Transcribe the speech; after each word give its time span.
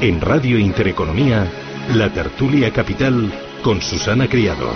En 0.00 0.20
Radio 0.20 0.60
Intereconomía, 0.60 1.44
la 1.96 2.12
tertulia 2.12 2.72
capital 2.72 3.32
con 3.64 3.82
Susana 3.82 4.28
Criado. 4.28 4.70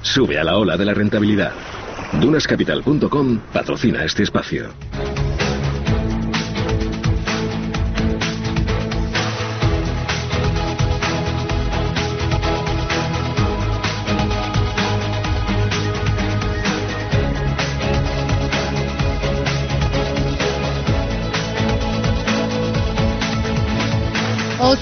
Sube 0.00 0.38
a 0.38 0.44
la 0.44 0.56
ola 0.56 0.78
de 0.78 0.86
la 0.86 0.94
rentabilidad. 0.94 1.52
Dunascapital.com 2.22 3.40
patrocina 3.52 4.02
este 4.02 4.22
espacio. 4.22 4.70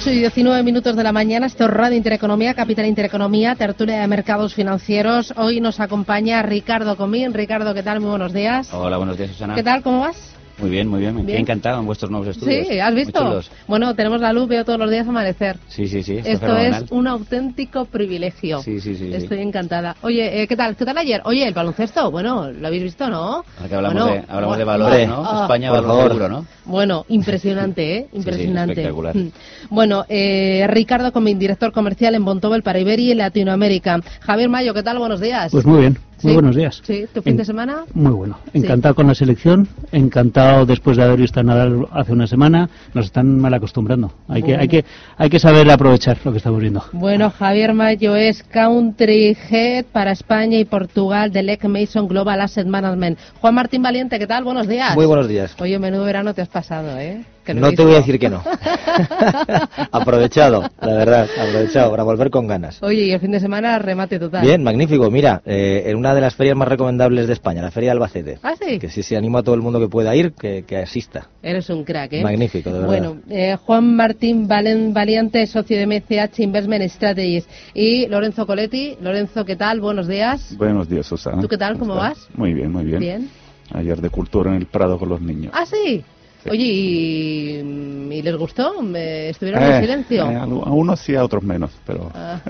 8 0.01 0.13
y 0.13 0.21
19 0.21 0.63
minutos 0.63 0.97
de 0.97 1.03
la 1.05 1.13
mañana, 1.13 1.45
esto 1.45 1.65
es 1.65 1.71
Radio 1.71 1.95
Intereconomía, 1.95 2.55
Capital 2.55 2.87
Intereconomía, 2.87 3.55
tertulia 3.55 4.01
de 4.01 4.07
mercados 4.07 4.55
financieros. 4.55 5.35
Hoy 5.37 5.61
nos 5.61 5.79
acompaña 5.79 6.41
Ricardo 6.41 6.97
Comín. 6.97 7.35
Ricardo, 7.35 7.75
¿qué 7.75 7.83
tal? 7.83 8.01
Muy 8.01 8.09
buenos 8.09 8.33
días. 8.33 8.73
Hola, 8.73 8.97
buenos 8.97 9.19
días, 9.19 9.33
Susana. 9.33 9.55
¿Qué 9.55 9.63
tal? 9.63 9.83
¿Cómo 9.83 10.01
vas? 10.01 10.40
Muy 10.61 10.71
bien, 10.71 10.89
muy 10.89 11.01
bien. 11.01 11.25
Me 11.25 11.39
encantado 11.39 11.81
en 11.81 11.87
vuestros 11.87 12.11
nuevos 12.11 12.29
estudios. 12.29 12.69
Sí, 12.69 12.79
¿has 12.79 12.95
visto? 12.95 13.43
Bueno, 13.67 13.95
tenemos 13.95 14.21
la 14.21 14.33
luz, 14.33 14.49
veo 14.49 14.65
todos 14.65 14.79
los 14.79 14.91
días 14.91 15.07
amanecer. 15.09 15.57
Sí, 15.69 15.89
sí, 15.89 16.03
sí. 16.03 16.19
Esto 16.25 16.57
es 16.57 16.91
un 16.91 17.07
auténtico 17.07 17.87
privilegio. 17.87 18.61
Sí, 18.63 18.81
sí, 18.81 18.95
sí. 18.95 19.13
Estoy 19.13 19.41
encantada. 19.41 19.97
Oye, 20.03 20.43
eh, 20.43 20.47
¿qué 20.47 20.57
tal? 20.57 20.77
¿Qué 20.77 20.85
tal 20.85 20.99
ayer? 20.99 21.23
Oye, 21.25 21.47
el 21.47 21.55
baloncesto, 21.55 22.11
bueno, 22.11 22.51
lo 22.51 22.67
habéis 22.67 22.83
visto, 22.83 23.09
¿no? 23.09 23.45
Aquí 23.63 23.75
hablamos, 23.75 24.07
de, 24.07 24.25
hablamos 24.29 24.59
de 24.59 24.65
valores, 24.65 25.09
¿no? 25.09 25.25
Ah, 25.27 25.43
España, 25.43 25.71
valor 25.71 26.09
seguro, 26.09 26.29
¿no? 26.29 26.47
Bueno, 26.65 27.05
impresionante, 27.09 27.97
¿eh? 27.97 28.09
Impresionante. 28.13 28.75
Sí, 28.75 28.81
espectacular. 28.81 29.17
Mm. 29.17 29.33
Bueno, 29.71 30.05
eh, 30.09 30.67
Ricardo 30.69 31.13
Comín, 31.13 31.39
director 31.39 31.73
comercial 31.73 32.15
en 32.15 32.25
Bontobel 32.25 32.63
para 32.63 32.79
Iberia 32.79 33.13
y 33.13 33.15
Latinoamérica. 33.15 34.01
Javier 34.21 34.49
Mayo, 34.49 34.75
¿qué 34.75 34.83
tal? 34.83 34.99
Buenos 34.99 35.21
días. 35.21 35.51
Pues 35.53 35.65
muy 35.65 35.81
bien. 35.81 35.99
Muy 36.23 36.35
buenos 36.35 36.57
días. 36.57 36.81
Sí, 36.85 37.07
¿tu 37.13 37.23
fin 37.23 37.37
de 37.37 37.45
semana? 37.45 37.85
Muy 37.95 38.13
bueno. 38.13 38.39
Encantado 38.53 38.95
con 38.95 39.07
la 39.07 39.15
selección, 39.15 39.69
encantado 39.93 40.67
después 40.67 40.97
de 40.97 41.05
haber 41.05 41.21
visto 41.21 41.41
a 41.41 41.43
Nadal 41.43 41.87
hace 41.93 42.13
una 42.13 42.27
semana. 42.27 42.69
Nos 42.95 43.07
están 43.07 43.39
mal 43.39 43.55
acostumbrando. 43.55 44.13
Hay, 44.29 44.43
que, 44.43 44.57
hay, 44.57 44.69
que, 44.69 44.85
hay 45.17 45.31
que 45.31 45.39
saber 45.39 45.71
aprovechar 45.71 46.19
lo 46.25 46.33
que 46.33 46.39
estamos 46.39 46.61
viendo. 46.61 46.85
Bueno, 46.93 47.31
Javier 47.31 47.75
Mayo 47.75 48.17
es 48.17 48.43
Country 48.43 49.37
Head 49.51 49.87
para 49.87 50.13
España 50.13 50.59
y 50.59 50.65
Portugal 50.65 51.33
de 51.33 51.43
Lec 51.43 51.65
Mason 51.65 52.09
Global 52.09 52.41
Asset 52.41 52.67
Management. 52.67 53.19
Juan 53.41 53.55
Martín 53.55 53.83
Valiente, 53.83 54.19
¿qué 54.19 54.27
tal? 54.27 54.45
Buenos 54.45 54.69
días. 54.69 54.95
Muy 54.95 55.07
buenos 55.07 55.29
días. 55.29 55.55
Oye, 55.61 55.79
menudo 55.79 56.05
verano 56.05 56.35
te 56.35 56.43
has 56.43 56.49
pasado, 56.49 56.99
¿eh? 56.99 57.25
No 57.55 57.73
te 57.73 57.83
voy 57.83 57.95
a 57.95 57.99
decir 57.99 58.19
que 58.19 58.29
no. 58.29 58.43
aprovechado, 59.93 60.63
la 60.81 60.95
verdad, 60.95 61.29
aprovechado 61.39 61.91
para 61.91 62.03
volver 62.03 62.31
con 62.31 62.47
ganas. 62.47 62.83
Oye, 62.83 63.05
y 63.05 63.13
el 63.13 63.21
fin 63.21 63.31
de 63.31 63.41
semana 63.41 63.79
remate 63.79 64.19
total. 64.19 64.43
Bien, 64.43 64.63
magnífico. 64.63 65.11
Mira, 65.11 65.43
eh, 65.45 65.85
en 65.87 65.97
una 65.97 66.15
de 66.15 66.21
las 66.21 66.35
ferias 66.35 66.57
más 66.57 66.69
recomendables 66.69 67.27
de 67.27 67.33
España, 67.33 67.63
la 67.63 67.71
Feria 67.71 67.89
de 67.89 67.93
Albacete. 67.93 68.39
Ah, 68.43 68.55
sí. 68.61 68.79
Que 68.79 68.89
sí, 68.89 69.03
sí, 69.03 69.15
animo 69.15 69.39
a 69.39 69.43
todo 69.43 69.55
el 69.55 69.63
mundo 69.63 69.81
que 69.81 69.89
pueda 69.89 70.15
ir, 70.15 70.33
que, 70.33 70.65
asista. 70.77 71.29
Eres 71.43 71.71
un 71.71 71.85
crack, 71.85 72.15
¿eh? 72.15 72.23
Magnífico, 72.23 72.71
de 72.71 72.81
verdad. 72.81 72.89
Bueno, 72.89 73.17
eh, 73.29 73.57
Juan 73.57 73.97
Martín 73.97 74.49
Valen, 74.49 74.93
Valiente, 74.93 75.47
socio 75.47 75.77
de 75.77 75.87
MCH 75.87 76.41
Investment 76.41 76.85
Strategies. 76.91 77.49
Y 77.75 78.07
Lorenzo 78.07 78.47
Coletti. 78.47 78.97
Lorenzo, 79.01 79.45
¿qué 79.45 79.57
tal? 79.57 79.81
Buenos 79.81 80.07
días. 80.07 80.57
Buenos 80.57 80.89
días, 80.89 81.07
Susana. 81.07 81.41
¿Tú 81.41 81.49
qué 81.49 81.59
tal? 81.59 81.79
¿Cómo, 81.79 81.95
vas? 81.95 82.29
Muy 82.35 82.55
bien, 82.55 82.73
muy 82.73 82.85
bien. 82.85 83.01
Bien. 83.01 83.31
Ayer 83.73 84.01
de 84.01 84.11
cultura 84.11 84.51
en 84.51 84.57
el 84.57 84.67
Prado 84.67 84.99
con 84.99 85.09
los 85.09 85.21
niños. 85.21 85.53
Ah, 85.55 85.65
sí. 85.65 86.05
Oye, 86.49 86.65
¿y, 86.65 88.23
les 88.23 88.37
gustó? 88.37 88.73
¿Estuvieron 88.95 89.63
en 89.63 89.73
eh, 89.73 89.81
silencio? 89.81 90.31
Eh, 90.31 90.37
a 90.37 90.47
unos 90.47 91.01
sí, 91.01 91.15
a 91.15 91.25
otros 91.25 91.43
menos, 91.43 91.71
pero... 91.87 92.11
Ah. 92.15 92.41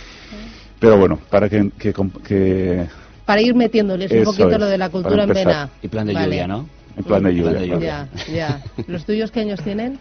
pero 0.80 0.98
bueno, 0.98 1.18
para 1.30 1.48
que, 1.48 1.70
que, 1.78 2.86
Para 3.24 3.40
ir 3.40 3.54
metiéndoles 3.54 4.10
un 4.10 4.24
poquito 4.24 4.58
lo 4.58 4.66
de 4.66 4.78
la 4.78 4.88
cultura 4.88 5.24
en 5.24 5.30
vena. 5.30 5.70
Y 5.82 5.88
plan 5.88 6.06
de 6.06 6.14
lluvia, 6.14 6.46
¿no? 6.46 6.66
En 6.96 7.04
plan 7.04 7.22
de 7.22 7.34
lluvia. 7.34 7.78
Ya, 7.78 8.08
ya. 8.32 8.62
¿Los 8.86 9.04
tuyos 9.04 9.30
qué 9.30 9.40
años 9.40 9.60
tienen? 9.62 9.98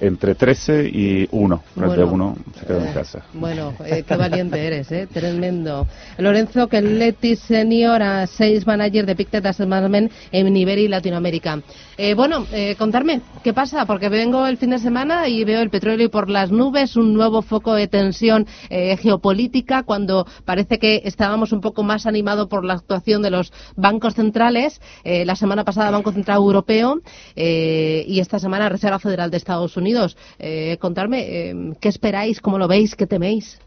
Entre 0.00 0.34
13 0.34 0.88
y 0.88 1.28
1. 1.30 1.62
Bueno, 1.74 2.06
uno 2.06 2.36
se 2.58 2.66
queda 2.66 2.78
en 2.78 2.88
eh, 2.88 2.92
casa. 2.94 3.22
Bueno, 3.34 3.74
eh, 3.84 4.02
qué 4.06 4.16
valiente 4.16 4.58
eres, 4.66 4.90
¿eh? 4.92 5.06
Tremendo. 5.12 5.86
Lorenzo 6.18 6.68
Kelletti, 6.68 7.36
senior, 7.36 8.02
a 8.02 8.26
sales 8.26 8.66
manager 8.66 9.06
de 9.06 9.14
Pictet 9.14 9.44
Asset 9.44 9.68
Management 9.68 10.12
en 10.32 10.56
Iberia 10.56 10.84
y 10.84 10.88
Latinoamérica. 10.88 11.60
Eh, 11.98 12.14
bueno, 12.14 12.46
eh, 12.52 12.76
contarme, 12.78 13.20
¿qué 13.44 13.52
pasa? 13.52 13.84
Porque 13.84 14.08
vengo 14.08 14.46
el 14.46 14.56
fin 14.56 14.70
de 14.70 14.78
semana 14.78 15.28
y 15.28 15.44
veo 15.44 15.60
el 15.60 15.68
petróleo 15.68 16.10
por 16.10 16.30
las 16.30 16.50
nubes, 16.50 16.96
un 16.96 17.12
nuevo 17.12 17.42
foco 17.42 17.74
de 17.74 17.88
tensión 17.88 18.46
eh, 18.70 18.96
geopolítica, 18.96 19.82
cuando 19.82 20.26
parece 20.46 20.78
que 20.78 21.02
estábamos 21.04 21.52
un 21.52 21.60
poco 21.60 21.82
más 21.82 22.06
animados 22.06 22.48
por 22.48 22.64
la 22.64 22.74
actuación 22.74 23.20
de 23.20 23.30
los 23.30 23.52
bancos 23.76 24.14
centrales. 24.14 24.80
la 25.04 25.36
semana 25.36 25.64
pasada 25.64 25.90
Banco 25.90 26.12
Central 26.12 26.38
Europeo 26.38 27.00
y 27.34 28.20
esta 28.20 28.38
semana 28.38 28.68
Reserva 28.68 28.98
Federal 28.98 29.30
de 29.30 29.36
Estados 29.36 29.76
Unidos 29.76 29.89
eh, 30.38 30.76
contarme, 30.78 31.50
eh, 31.50 31.72
¿qué 31.80 31.88
esperáis? 31.88 32.40
¿Cómo 32.40 32.58
lo 32.58 32.68
veis? 32.68 32.94
¿Qué 32.94 33.06
teméis? 33.06 33.58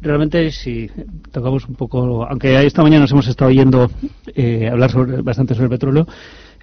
realmente 0.00 0.52
si 0.52 0.88
tocamos 1.32 1.66
un 1.68 1.74
poco, 1.74 2.24
aunque 2.24 2.64
esta 2.64 2.82
mañana 2.82 3.00
nos 3.00 3.10
hemos 3.10 3.26
estado 3.26 3.50
oyendo 3.50 3.90
eh, 4.36 4.68
hablar 4.68 4.90
sobre, 4.90 5.20
bastante 5.20 5.54
sobre 5.54 5.64
el 5.64 5.70
petróleo, 5.70 6.06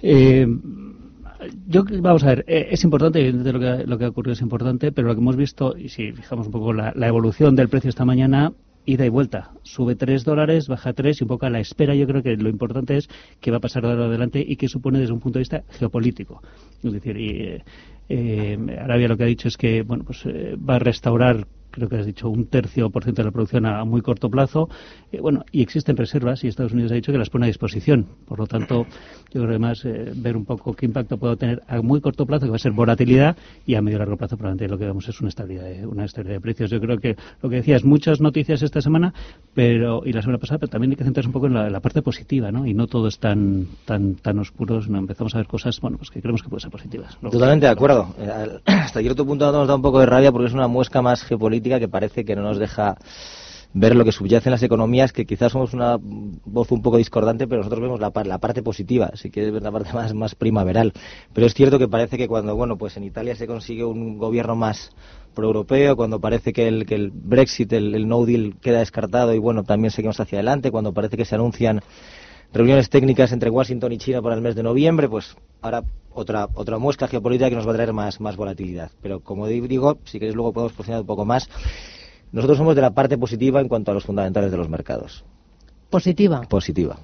eh, 0.00 0.46
yo 1.68 1.84
vamos 2.00 2.24
a 2.24 2.28
ver, 2.28 2.44
es 2.46 2.82
importante, 2.84 3.30
lo 3.30 3.60
que, 3.60 3.84
lo 3.86 3.98
que 3.98 4.04
ha 4.06 4.08
ocurrido 4.08 4.32
es 4.32 4.40
importante, 4.40 4.92
pero 4.92 5.08
lo 5.08 5.14
que 5.14 5.20
hemos 5.20 5.36
visto, 5.36 5.76
y 5.76 5.90
si 5.90 6.12
fijamos 6.12 6.46
un 6.46 6.52
poco 6.52 6.72
la 6.72 7.06
evolución 7.06 7.54
del 7.54 7.68
precio 7.68 7.90
esta 7.90 8.06
mañana, 8.06 8.50
ida 8.86 9.06
y 9.06 9.08
vuelta. 9.08 9.52
Sube 9.62 9.94
3 9.96 10.24
dólares, 10.24 10.68
baja 10.68 10.92
3 10.92 11.20
y 11.20 11.24
un 11.24 11.28
poco 11.28 11.46
a 11.46 11.50
la 11.50 11.60
espera. 11.60 11.94
Yo 11.94 12.06
creo 12.06 12.22
que 12.22 12.36
lo 12.36 12.48
importante 12.48 12.96
es 12.96 13.08
qué 13.40 13.50
va 13.50 13.58
a 13.58 13.60
pasar 13.60 13.82
de 13.82 13.90
ahora 13.90 14.06
adelante 14.06 14.44
y 14.46 14.56
qué 14.56 14.68
supone 14.68 14.98
desde 14.98 15.12
un 15.12 15.20
punto 15.20 15.38
de 15.38 15.42
vista 15.42 15.64
geopolítico. 15.70 16.42
Es 16.82 16.92
decir, 16.92 17.16
y, 17.16 17.62
eh, 18.08 18.58
Arabia 18.78 19.08
lo 19.08 19.16
que 19.16 19.24
ha 19.24 19.26
dicho 19.26 19.48
es 19.48 19.56
que 19.56 19.82
bueno, 19.82 20.04
pues, 20.04 20.24
eh, 20.26 20.56
va 20.56 20.76
a 20.76 20.78
restaurar 20.78 21.46
creo 21.74 21.88
que 21.88 21.96
has 21.96 22.06
dicho 22.06 22.28
un 22.28 22.46
tercio 22.46 22.90
por 22.90 23.02
ciento 23.02 23.22
de 23.22 23.26
la 23.26 23.32
producción 23.32 23.66
a, 23.66 23.84
muy 23.84 24.00
corto 24.00 24.30
plazo. 24.30 24.68
Eh, 25.12 25.20
bueno, 25.20 25.44
y 25.50 25.62
existen 25.62 25.96
reservas 25.96 26.44
y 26.44 26.48
Estados 26.48 26.72
Unidos 26.72 26.92
ha 26.92 26.94
dicho 26.94 27.12
que 27.12 27.18
las 27.18 27.30
pone 27.30 27.46
a 27.46 27.48
disposición. 27.48 28.06
Por 28.26 28.38
lo 28.38 28.46
tanto, 28.46 28.86
yo 29.32 29.40
creo 29.40 29.46
que 29.46 29.50
además 29.50 29.84
eh, 29.84 30.12
ver 30.14 30.36
un 30.36 30.44
poco 30.44 30.74
qué 30.74 30.86
impacto 30.86 31.18
puede 31.18 31.36
tener 31.36 31.62
a 31.66 31.82
muy 31.82 32.00
corto 32.00 32.26
plazo, 32.26 32.46
que 32.46 32.50
va 32.50 32.56
a 32.56 32.60
ser 32.60 32.72
volatilidad, 32.72 33.36
y 33.66 33.74
a 33.74 33.82
medio 33.82 33.96
y 33.96 33.98
largo 33.98 34.16
plazo 34.16 34.36
probablemente 34.36 34.68
lo 34.68 34.78
que 34.78 34.86
vemos 34.86 35.08
es 35.08 35.20
una 35.20 35.28
estabilidad 35.28 35.64
de, 35.64 35.86
una 35.86 36.04
estabilidad 36.04 36.36
de 36.36 36.40
precios. 36.40 36.70
Yo 36.70 36.80
creo 36.80 36.98
que 36.98 37.16
lo 37.42 37.48
que 37.50 37.56
decías, 37.56 37.84
muchas 37.84 38.20
noticias 38.20 38.62
esta 38.62 38.80
semana 38.80 39.12
pero 39.52 40.02
y 40.04 40.12
la 40.12 40.22
semana 40.22 40.38
pasada, 40.38 40.58
pero 40.58 40.70
también 40.70 40.92
hay 40.92 40.96
que 40.96 41.04
centrarse 41.04 41.28
un 41.28 41.32
poco 41.32 41.46
en 41.46 41.54
la, 41.54 41.80
parte 41.80 42.02
positiva, 42.02 42.50
¿no? 42.50 42.66
Y 42.66 42.74
no 42.74 42.86
todo 42.86 43.08
es 43.08 43.18
tan 43.18 43.66
tan 43.84 44.14
tan 44.14 44.38
oscuro, 44.38 44.80
no 44.88 44.98
empezamos 44.98 45.34
a 45.34 45.38
ver 45.38 45.46
cosas, 45.46 45.80
bueno, 45.80 45.98
pues 45.98 46.10
que 46.10 46.20
creemos 46.20 46.42
que 46.42 46.48
pueden 46.48 46.62
ser 46.62 46.70
positivas. 46.70 47.18
Totalmente 47.20 47.66
de 47.66 47.72
acuerdo. 47.72 48.14
Eh, 48.18 48.60
hasta 48.64 49.00
cierto 49.00 49.26
punto 49.26 49.50
nos 49.52 49.68
da 49.68 49.74
un 49.74 49.82
poco 49.82 50.00
de 50.00 50.06
rabia 50.06 50.32
porque 50.32 50.48
es 50.48 50.54
una 50.54 50.66
muesca 50.66 51.02
más 51.02 51.22
geopolítica 51.22 51.63
que 51.64 51.88
parece 51.88 52.24
que 52.24 52.36
no 52.36 52.42
nos 52.42 52.58
deja 52.58 52.96
ver 53.74 53.96
lo 53.96 54.04
que 54.04 54.12
subyace 54.12 54.48
en 54.48 54.52
las 54.52 54.62
economías, 54.62 55.12
que 55.12 55.26
quizás 55.26 55.50
somos 55.50 55.74
una 55.74 55.96
voz 55.98 56.70
un 56.70 56.80
poco 56.80 56.96
discordante, 56.96 57.48
pero 57.48 57.58
nosotros 57.58 57.82
vemos 57.82 58.00
la, 58.00 58.12
la 58.24 58.38
parte 58.38 58.62
positiva, 58.62 59.10
si 59.14 59.30
quieres 59.30 59.52
ver 59.52 59.62
la 59.62 59.72
parte 59.72 59.92
más, 59.92 60.14
más 60.14 60.34
primaveral. 60.36 60.92
Pero 61.32 61.46
es 61.46 61.54
cierto 61.54 61.78
que 61.78 61.88
parece 61.88 62.16
que 62.16 62.28
cuando, 62.28 62.54
bueno, 62.54 62.78
pues 62.78 62.96
en 62.96 63.04
Italia 63.04 63.34
se 63.34 63.48
consigue 63.48 63.84
un 63.84 64.16
gobierno 64.16 64.54
más 64.54 64.90
pro-europeo, 65.34 65.96
cuando 65.96 66.20
parece 66.20 66.52
que 66.52 66.68
el, 66.68 66.86
que 66.86 66.94
el 66.94 67.10
Brexit, 67.10 67.72
el, 67.72 67.94
el 67.96 68.06
no 68.06 68.24
deal 68.24 68.54
queda 68.60 68.78
descartado 68.78 69.34
y 69.34 69.38
bueno, 69.38 69.64
también 69.64 69.90
seguimos 69.90 70.20
hacia 70.20 70.38
adelante, 70.38 70.70
cuando 70.70 70.94
parece 70.94 71.16
que 71.16 71.24
se 71.24 71.34
anuncian 71.34 71.80
reuniones 72.54 72.88
técnicas 72.88 73.32
entre 73.32 73.50
Washington 73.50 73.92
y 73.92 73.98
China 73.98 74.22
para 74.22 74.36
el 74.36 74.40
mes 74.40 74.54
de 74.54 74.62
noviembre, 74.62 75.08
pues 75.08 75.36
ahora 75.60 75.82
otra 76.12 76.48
otra 76.54 76.78
muesca 76.78 77.08
geopolítica 77.08 77.50
que 77.50 77.56
nos 77.56 77.66
va 77.66 77.72
a 77.72 77.74
traer 77.74 77.92
más, 77.92 78.20
más 78.20 78.36
volatilidad. 78.36 78.90
Pero 79.02 79.20
como 79.20 79.48
digo, 79.48 79.98
si 80.04 80.18
queréis 80.18 80.36
luego 80.36 80.52
podemos 80.52 80.72
posicionar 80.72 81.00
un 81.00 81.06
poco 81.06 81.24
más. 81.24 81.48
Nosotros 82.32 82.58
somos 82.58 82.74
de 82.74 82.82
la 82.82 82.90
parte 82.90 83.18
positiva 83.18 83.60
en 83.60 83.68
cuanto 83.68 83.90
a 83.90 83.94
los 83.94 84.04
fundamentales 84.04 84.50
de 84.50 84.56
los 84.56 84.68
mercados. 84.68 85.24
Positiva. 85.90 86.40
Positiva. 86.42 86.98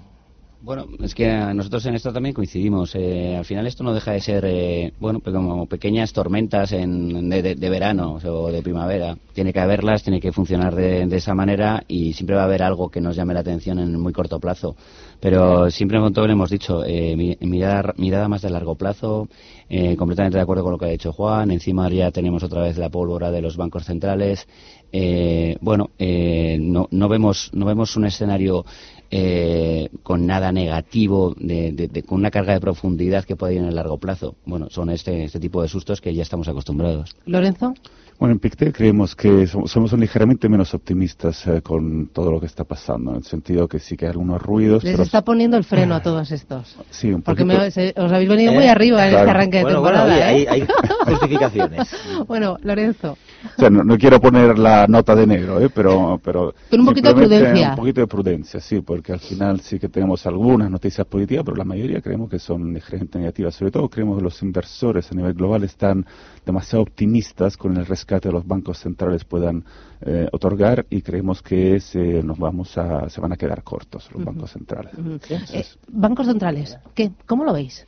Bueno, 0.62 0.86
es 1.02 1.14
que 1.14 1.26
nosotros 1.54 1.86
en 1.86 1.94
esto 1.94 2.12
también 2.12 2.34
coincidimos. 2.34 2.94
Eh, 2.94 3.34
al 3.34 3.46
final 3.46 3.66
esto 3.66 3.82
no 3.82 3.94
deja 3.94 4.12
de 4.12 4.20
ser, 4.20 4.44
eh, 4.46 4.92
bueno, 5.00 5.20
como 5.20 5.64
pequeñas 5.64 6.12
tormentas 6.12 6.72
en, 6.72 7.30
de, 7.30 7.70
verano 7.70 8.18
o 8.22 8.52
de 8.52 8.60
primavera. 8.62 9.16
Tiene 9.32 9.54
que 9.54 9.60
haberlas, 9.60 10.02
tiene 10.02 10.20
que 10.20 10.32
funcionar 10.32 10.74
de, 10.74 11.16
esa 11.16 11.34
manera 11.34 11.82
y 11.88 12.12
siempre 12.12 12.36
va 12.36 12.42
a 12.42 12.44
haber 12.44 12.62
algo 12.62 12.90
que 12.90 13.00
nos 13.00 13.16
llame 13.16 13.32
la 13.32 13.40
atención 13.40 13.78
en 13.78 13.98
muy 13.98 14.12
corto 14.12 14.38
plazo. 14.38 14.76
Pero 15.18 15.70
siempre 15.70 15.98
con 15.98 16.12
todo 16.12 16.26
le 16.26 16.34
hemos 16.34 16.50
dicho, 16.50 16.84
eh, 16.84 17.36
mirada, 17.40 17.94
mirada 17.96 18.28
más 18.28 18.42
de 18.42 18.50
largo 18.50 18.74
plazo, 18.74 19.28
eh, 19.70 19.96
completamente 19.96 20.36
de 20.36 20.42
acuerdo 20.42 20.62
con 20.62 20.72
lo 20.72 20.78
que 20.78 20.84
ha 20.84 20.88
dicho 20.88 21.14
Juan. 21.14 21.52
Encima 21.52 21.88
ya 21.88 22.10
tenemos 22.10 22.42
otra 22.42 22.60
vez 22.60 22.76
la 22.76 22.90
pólvora 22.90 23.30
de 23.30 23.40
los 23.40 23.56
bancos 23.56 23.86
centrales. 23.86 24.46
Eh, 24.92 25.56
bueno, 25.62 25.88
no, 25.98 26.86
no, 26.90 27.08
vemos, 27.08 27.50
no 27.54 27.64
vemos 27.64 27.96
un 27.96 28.04
escenario 28.04 28.66
eh, 29.10 29.88
con 30.02 30.26
nada 30.26 30.52
negativo, 30.52 31.34
de, 31.36 32.04
con 32.06 32.20
una 32.20 32.30
carga 32.30 32.52
de 32.52 32.60
profundidad 32.60 33.24
que 33.24 33.36
puede 33.36 33.54
ir 33.54 33.60
en 33.60 33.66
el 33.66 33.74
largo 33.74 33.98
plazo. 33.98 34.36
Bueno, 34.44 34.70
son 34.70 34.90
este, 34.90 35.24
este 35.24 35.40
tipo 35.40 35.62
de 35.62 35.68
sustos 35.68 36.00
que 36.00 36.14
ya 36.14 36.22
estamos 36.22 36.48
acostumbrados. 36.48 37.16
Lorenzo. 37.26 37.74
Bueno, 38.20 38.34
en 38.34 38.38
Pictet 38.38 38.76
creemos 38.76 39.16
que 39.16 39.46
somos, 39.46 39.94
ligeramente 39.94 40.46
menos 40.46 40.74
optimistas 40.74 41.46
eh, 41.46 41.62
con 41.62 42.08
todo 42.08 42.30
lo 42.30 42.38
que 42.38 42.44
está 42.44 42.64
pasando, 42.64 43.12
en 43.12 43.16
el 43.16 43.24
sentido 43.24 43.66
que 43.66 43.78
sí 43.78 43.96
que 43.96 44.04
hay 44.04 44.10
algunos 44.10 44.42
ruidos. 44.42 44.84
Les 44.84 45.00
está 45.00 45.22
poniendo 45.22 45.56
el 45.56 45.64
freno 45.64 45.94
a 45.94 46.02
todos 46.02 46.30
estos. 46.30 46.76
Sí, 46.90 47.10
un 47.10 47.22
Porque 47.22 47.44
os 47.44 48.12
habéis 48.12 48.28
venido 48.28 48.52
muy 48.52 48.64
eh, 48.64 48.68
arriba 48.68 49.08
en 49.08 49.14
este 49.14 49.30
arranque 49.30 49.58
de 49.60 49.64
temporada. 49.64 50.04
Bueno, 50.04 50.22
hay, 50.22 50.46
hay 50.46 50.66
justificaciones. 51.06 51.88
bueno, 52.28 52.58
Lorenzo. 52.62 53.16
O 53.56 53.58
sea, 53.60 53.70
no, 53.70 53.96
quiero 53.96 54.20
poner 54.20 54.58
la 54.58 54.86
nota 54.86 55.16
de 55.16 55.26
negro, 55.26 55.58
¿eh? 55.58 55.70
pero, 55.74 56.20
pero... 56.22 56.52
un 56.72 56.84
poquito 56.84 57.08
de 57.08 57.14
prudencia. 57.14 57.70
Un 57.70 57.76
poquito 57.76 58.02
de 58.02 58.06
prudencia, 58.06 58.60
sí, 58.60 58.82
porque 58.82 59.14
al 59.14 59.20
final 59.20 59.62
sí 59.62 59.78
que 59.78 59.88
tenemos 59.88 60.26
algunas 60.26 60.70
noticias 60.70 61.06
positivas, 61.06 61.42
pero 61.46 61.56
la 61.56 61.64
mayoría 61.64 62.02
creemos 62.02 62.28
que 62.28 62.38
son 62.38 62.74
ligeramente 62.74 63.18
negativas. 63.18 63.54
Sobre 63.54 63.70
todo 63.70 63.88
creemos 63.88 64.18
que 64.18 64.24
los 64.24 64.42
inversores 64.42 65.10
a 65.10 65.14
nivel 65.14 65.32
global 65.32 65.64
están 65.64 66.04
demasiado 66.44 66.82
optimistas 66.82 67.56
con 67.56 67.78
el 67.78 67.86
rescate 67.86 68.09
de 68.18 68.32
los 68.32 68.46
bancos 68.46 68.78
centrales 68.78 69.24
puedan 69.24 69.64
eh, 70.00 70.28
otorgar 70.32 70.86
y 70.90 71.02
creemos 71.02 71.42
que 71.42 71.78
se, 71.80 72.22
nos 72.22 72.38
vamos 72.38 72.76
a, 72.78 73.08
se 73.08 73.20
van 73.20 73.32
a 73.32 73.36
quedar 73.36 73.62
cortos 73.62 74.08
los 74.12 74.24
bancos 74.24 74.50
centrales. 74.50 74.92
Eh, 75.28 75.64
bancos 75.88 76.26
centrales, 76.26 76.76
¿qué? 76.94 77.12
¿Cómo 77.26 77.44
lo 77.44 77.52
veis? 77.52 77.86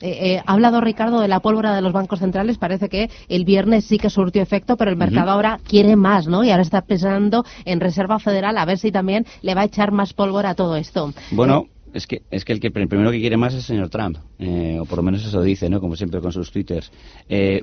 Eh, 0.00 0.34
eh, 0.34 0.42
ha 0.44 0.52
hablado 0.52 0.80
Ricardo 0.80 1.20
de 1.20 1.28
la 1.28 1.40
pólvora 1.40 1.74
de 1.74 1.80
los 1.80 1.92
bancos 1.92 2.18
centrales. 2.18 2.58
Parece 2.58 2.88
que 2.88 3.10
el 3.28 3.44
viernes 3.44 3.84
sí 3.86 3.98
que 3.98 4.10
surtió 4.10 4.42
efecto, 4.42 4.76
pero 4.76 4.90
el 4.90 4.96
mercado 4.96 5.30
ahora 5.30 5.58
quiere 5.66 5.96
más, 5.96 6.26
¿no? 6.26 6.44
Y 6.44 6.50
ahora 6.50 6.62
está 6.62 6.82
pensando 6.82 7.44
en 7.64 7.80
Reserva 7.80 8.18
Federal 8.18 8.58
a 8.58 8.64
ver 8.64 8.78
si 8.78 8.92
también 8.92 9.24
le 9.40 9.54
va 9.54 9.62
a 9.62 9.64
echar 9.64 9.92
más 9.92 10.12
pólvora 10.12 10.50
a 10.50 10.54
todo 10.54 10.76
esto. 10.76 11.12
Bueno. 11.30 11.68
Es 11.94 12.06
que 12.06 12.22
es 12.30 12.44
que 12.44 12.52
el 12.52 12.60
que 12.60 12.70
primero 12.70 13.10
que 13.10 13.20
quiere 13.20 13.36
más 13.36 13.54
es 13.54 13.60
el 13.60 13.64
señor 13.64 13.88
Trump, 13.88 14.18
eh, 14.38 14.78
o 14.80 14.84
por 14.84 14.98
lo 14.98 15.02
menos 15.02 15.24
eso 15.24 15.42
dice, 15.42 15.70
¿no? 15.70 15.80
Como 15.80 15.96
siempre 15.96 16.20
con 16.20 16.32
sus 16.32 16.50
twitters. 16.50 16.90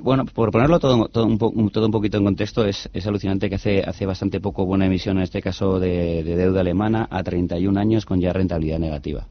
bueno, 0.02 0.24
por 0.24 0.50
ponerlo 0.50 0.80
todo, 0.80 1.08
todo, 1.08 1.26
un, 1.26 1.70
todo 1.70 1.86
un 1.86 1.92
poquito 1.92 2.18
en 2.18 2.24
contexto, 2.24 2.64
es, 2.64 2.88
es, 2.92 3.06
alucinante 3.06 3.48
que 3.48 3.56
hace, 3.56 3.82
hace 3.82 4.06
bastante 4.06 4.40
poco 4.40 4.64
buena 4.66 4.86
emisión, 4.86 5.18
en 5.18 5.24
este 5.24 5.40
caso 5.40 5.78
de, 5.78 6.24
de 6.24 6.36
deuda 6.36 6.60
alemana, 6.60 7.06
a 7.10 7.22
31 7.22 7.78
años 7.78 8.06
con 8.06 8.20
ya 8.20 8.32
rentabilidad 8.32 8.78
negativa 8.78 9.26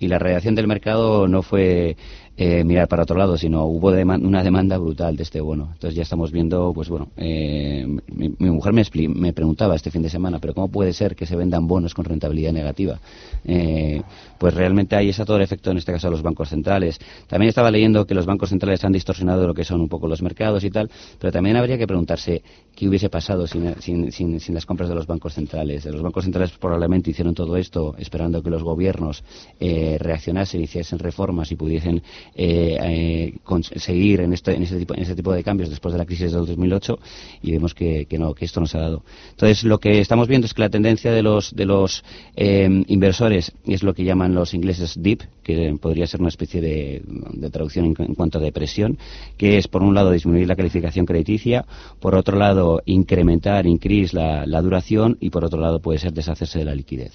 y 0.00 0.08
la 0.08 0.18
reacción 0.18 0.54
del 0.54 0.66
mercado 0.66 1.28
no 1.28 1.42
fue 1.42 1.96
eh, 2.36 2.64
mirar 2.64 2.88
para 2.88 3.02
otro 3.02 3.18
lado, 3.18 3.36
sino 3.36 3.66
hubo 3.66 3.88
una 3.88 4.42
demanda 4.42 4.78
brutal 4.78 5.14
de 5.14 5.24
este 5.24 5.42
bono. 5.42 5.70
Entonces 5.74 5.94
ya 5.94 6.02
estamos 6.04 6.32
viendo, 6.32 6.72
pues 6.72 6.88
bueno, 6.88 7.08
eh, 7.18 7.86
mi, 8.06 8.30
mujer 8.38 8.72
me, 8.72 9.32
preguntaba 9.34 9.74
este 9.74 9.90
fin 9.90 10.00
de 10.00 10.08
semana, 10.08 10.38
pero 10.38 10.54
¿cómo 10.54 10.68
puede 10.68 10.94
ser 10.94 11.14
que 11.14 11.26
se 11.26 11.36
vendan 11.36 11.66
bonos 11.66 11.92
con 11.92 12.06
rentabilidad 12.06 12.52
negativa? 12.52 12.98
Eh, 13.44 14.00
pues 14.38 14.54
realmente 14.54 14.96
ahí 14.96 15.10
está 15.10 15.26
todo 15.26 15.36
el 15.36 15.42
efecto, 15.42 15.70
en 15.70 15.76
este 15.76 15.92
caso, 15.92 16.06
de 16.06 16.12
los 16.12 16.22
bancos 16.22 16.48
centrales. 16.48 16.98
También 17.26 17.50
estaba 17.50 17.70
leyendo 17.70 18.06
que 18.06 18.14
los 18.14 18.24
bancos 18.24 18.48
centrales 18.48 18.82
han 18.84 18.92
distorsionado 18.92 19.46
lo 19.46 19.52
que 19.52 19.64
son 19.64 19.82
un 19.82 19.88
poco 19.90 20.08
los 20.08 20.22
mercados 20.22 20.64
y 20.64 20.70
tal, 20.70 20.90
pero 21.18 21.30
también 21.30 21.56
habría 21.56 21.76
que 21.76 21.86
preguntarse 21.86 22.42
qué 22.74 22.88
hubiese 22.88 23.10
pasado 23.10 23.46
sin, 23.46 23.82
sin, 23.82 24.54
las 24.54 24.64
compras 24.64 24.88
de 24.88 24.94
los 24.94 25.06
bancos 25.06 25.34
centrales. 25.34 25.84
Los 25.84 26.00
bancos 26.00 26.24
centrales 26.24 26.52
probablemente 26.52 27.10
hicieron 27.10 27.34
todo 27.34 27.58
esto 27.58 27.94
esperando 27.98 28.42
que 28.42 28.48
los 28.48 28.62
gobiernos 28.62 29.22
reaccionasen, 29.60 30.62
hiciesen 30.62 30.98
reformas 30.98 31.52
y 31.52 31.56
pudiesen 31.56 32.02
eh, 32.34 32.78
eh, 32.82 33.34
conseguir 33.44 34.20
en 34.20 34.32
este, 34.32 34.54
en, 34.54 34.62
ese 34.62 34.78
tipo, 34.78 34.94
en 34.94 35.02
ese 35.02 35.14
tipo 35.14 35.32
de 35.32 35.42
cambios 35.42 35.70
después 35.70 35.92
de 35.92 35.98
la 35.98 36.06
crisis 36.06 36.32
del 36.32 36.46
2008 36.46 36.98
y 37.42 37.52
vemos 37.52 37.74
que, 37.74 38.06
no, 38.18 38.34
que 38.34 38.44
esto 38.44 38.60
no 38.60 38.66
se 38.66 38.78
ha 38.78 38.82
dado. 38.82 39.02
Entonces, 39.30 39.64
lo 39.64 39.78
que 39.78 40.00
estamos 40.00 40.28
viendo 40.28 40.46
es 40.46 40.54
que 40.54 40.62
la 40.62 40.70
tendencia 40.70 41.12
de 41.12 41.22
los, 41.22 41.54
de 41.54 41.66
los 41.66 42.04
eh, 42.36 42.68
inversores 42.86 43.52
es 43.66 43.82
lo 43.82 43.94
que 43.94 44.04
llaman 44.04 44.34
los 44.34 44.54
ingleses 44.54 44.94
deep, 45.00 45.22
que 45.42 45.76
podría 45.80 46.06
ser 46.06 46.20
una 46.20 46.28
especie 46.28 46.60
de, 46.60 47.02
traducción 47.50 47.86
en, 47.86 48.14
cuanto 48.14 48.38
a 48.38 48.40
depresión, 48.40 48.98
que 49.36 49.58
es, 49.58 49.68
por 49.68 49.82
un 49.82 49.94
lado, 49.94 50.10
disminuir 50.12 50.46
la 50.46 50.56
calificación 50.56 51.06
crediticia, 51.06 51.64
por 52.00 52.14
otro 52.14 52.36
lado, 52.36 52.82
incrementar, 52.86 53.66
increase 53.66 54.16
la 54.16 54.62
duración 54.62 55.16
y, 55.20 55.30
por 55.30 55.44
otro 55.44 55.60
lado, 55.60 55.80
puede 55.80 55.98
ser 55.98 56.12
deshacerse 56.12 56.58
de 56.58 56.64
la 56.64 56.74
liquidez. 56.74 57.12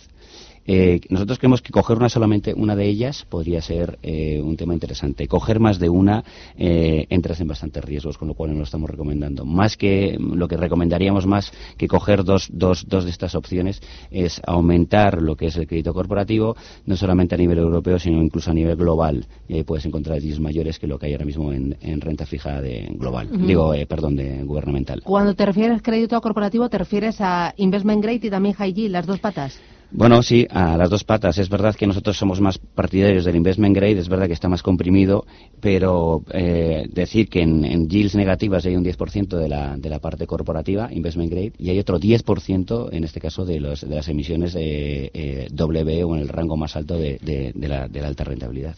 Eh, 0.65 1.01
nosotros 1.09 1.38
creemos 1.38 1.62
que 1.62 1.71
coger 1.71 1.97
una 1.97 2.09
solamente, 2.09 2.53
una 2.53 2.75
de 2.75 2.88
ellas, 2.88 3.25
podría 3.29 3.62
ser 3.62 4.00
eh, 4.01 4.41
un 4.41 4.57
tema 4.57 4.73
interesante. 4.73 5.27
Coger 5.27 5.59
más 5.59 5.79
de 5.79 5.89
una, 5.89 6.23
eh, 6.57 7.06
entras 7.09 7.39
en 7.39 7.47
bastantes 7.47 7.83
riesgos, 7.83 8.17
con 8.17 8.27
lo 8.27 8.33
cual 8.33 8.51
no 8.51 8.57
lo 8.57 8.63
estamos 8.63 8.89
recomendando. 8.89 9.45
Más 9.45 9.77
que 9.77 10.17
lo 10.19 10.47
que 10.47 10.57
recomendaríamos 10.57 11.25
más 11.27 11.51
que 11.77 11.88
coger 11.88 12.23
dos, 12.23 12.50
dos, 12.51 12.85
dos 12.88 13.06
de 13.06 13.12
estas 13.12 13.35
opciones 13.35 13.81
es 14.09 14.41
aumentar 14.45 15.21
lo 15.21 15.35
que 15.35 15.47
es 15.47 15.56
el 15.57 15.67
crédito 15.67 15.94
corporativo, 15.94 16.56
no 16.85 16.95
solamente 16.95 17.35
a 17.35 17.38
nivel 17.38 17.59
europeo, 17.59 18.00
sino 18.00 18.21
incluso 18.21 18.51
a 18.51 18.53
nivel 18.53 18.75
global. 18.75 19.25
Y 19.47 19.56
ahí 19.56 19.63
puedes 19.63 19.85
encontrar 19.85 20.19
riesgos 20.19 20.39
mayores 20.39 20.79
que 20.79 20.88
lo 20.88 20.97
que 20.97 21.07
hay 21.07 21.13
ahora 21.13 21.25
mismo 21.25 21.51
en, 21.53 21.75
renta 22.01 22.25
fija 22.25 22.61
de 22.61 22.88
global. 22.95 23.29
Digo, 23.45 23.73
eh, 23.73 23.85
perdón, 23.85 24.15
de 24.15 24.44
gubernamental. 24.44 25.01
Cuando 25.03 25.33
te 25.33 25.45
refieres 25.45 25.81
crédito 25.81 26.19
corporativo, 26.21 26.69
¿te 26.69 26.77
refieres 26.77 27.18
a 27.19 27.53
investment 27.57 28.01
grade 28.01 28.27
y 28.27 28.29
también 28.29 28.56
high 28.56 28.73
yield, 28.73 28.91
las 28.91 29.06
dos 29.06 29.19
patas? 29.19 29.59
Bueno, 29.91 30.21
sí, 30.23 30.45
a 30.49 30.75
las 30.77 30.89
dos 30.89 31.03
patas. 31.03 31.37
Es 31.37 31.49
verdad 31.49 31.75
que 31.75 31.87
nosotros 31.87 32.17
somos 32.17 32.41
más 32.41 32.57
partidarios 32.57 33.23
del 33.23 33.35
investment 33.35 33.75
grade, 33.75 33.99
es 33.99 34.09
verdad 34.09 34.27
que 34.27 34.33
está 34.33 34.49
más 34.49 34.61
comprimido, 34.61 35.25
pero 35.61 36.23
eh, 36.31 36.87
decir 36.91 37.29
que 37.29 37.41
en, 37.41 37.87
yields 37.87 38.15
negativas 38.15 38.65
hay 38.65 38.75
un 38.75 38.83
10% 38.83 39.37
de 39.37 39.47
la, 39.47 39.77
de 39.77 39.89
la 39.89 39.99
parte 39.99 40.27
corporativa, 40.27 40.91
investment 40.91 41.31
grade, 41.31 41.53
y 41.57 41.69
hay 41.69 41.79
otro 41.79 41.99
10% 41.99 42.89
en 42.91 43.03
este 43.03 43.21
caso 43.21 43.45
de, 43.45 43.59
los, 43.59 43.87
de 43.87 43.95
las 43.95 44.07
emisiones 44.09 44.53
de 44.53 45.11
eh, 45.13 45.47
W 45.51 46.03
o 46.03 46.15
en 46.15 46.21
el 46.21 46.27
rango 46.29 46.57
más 46.57 46.75
alto 46.75 46.97
de 46.97 47.53
la 47.55 48.07
alta 48.07 48.23
rentabilidad. 48.23 48.75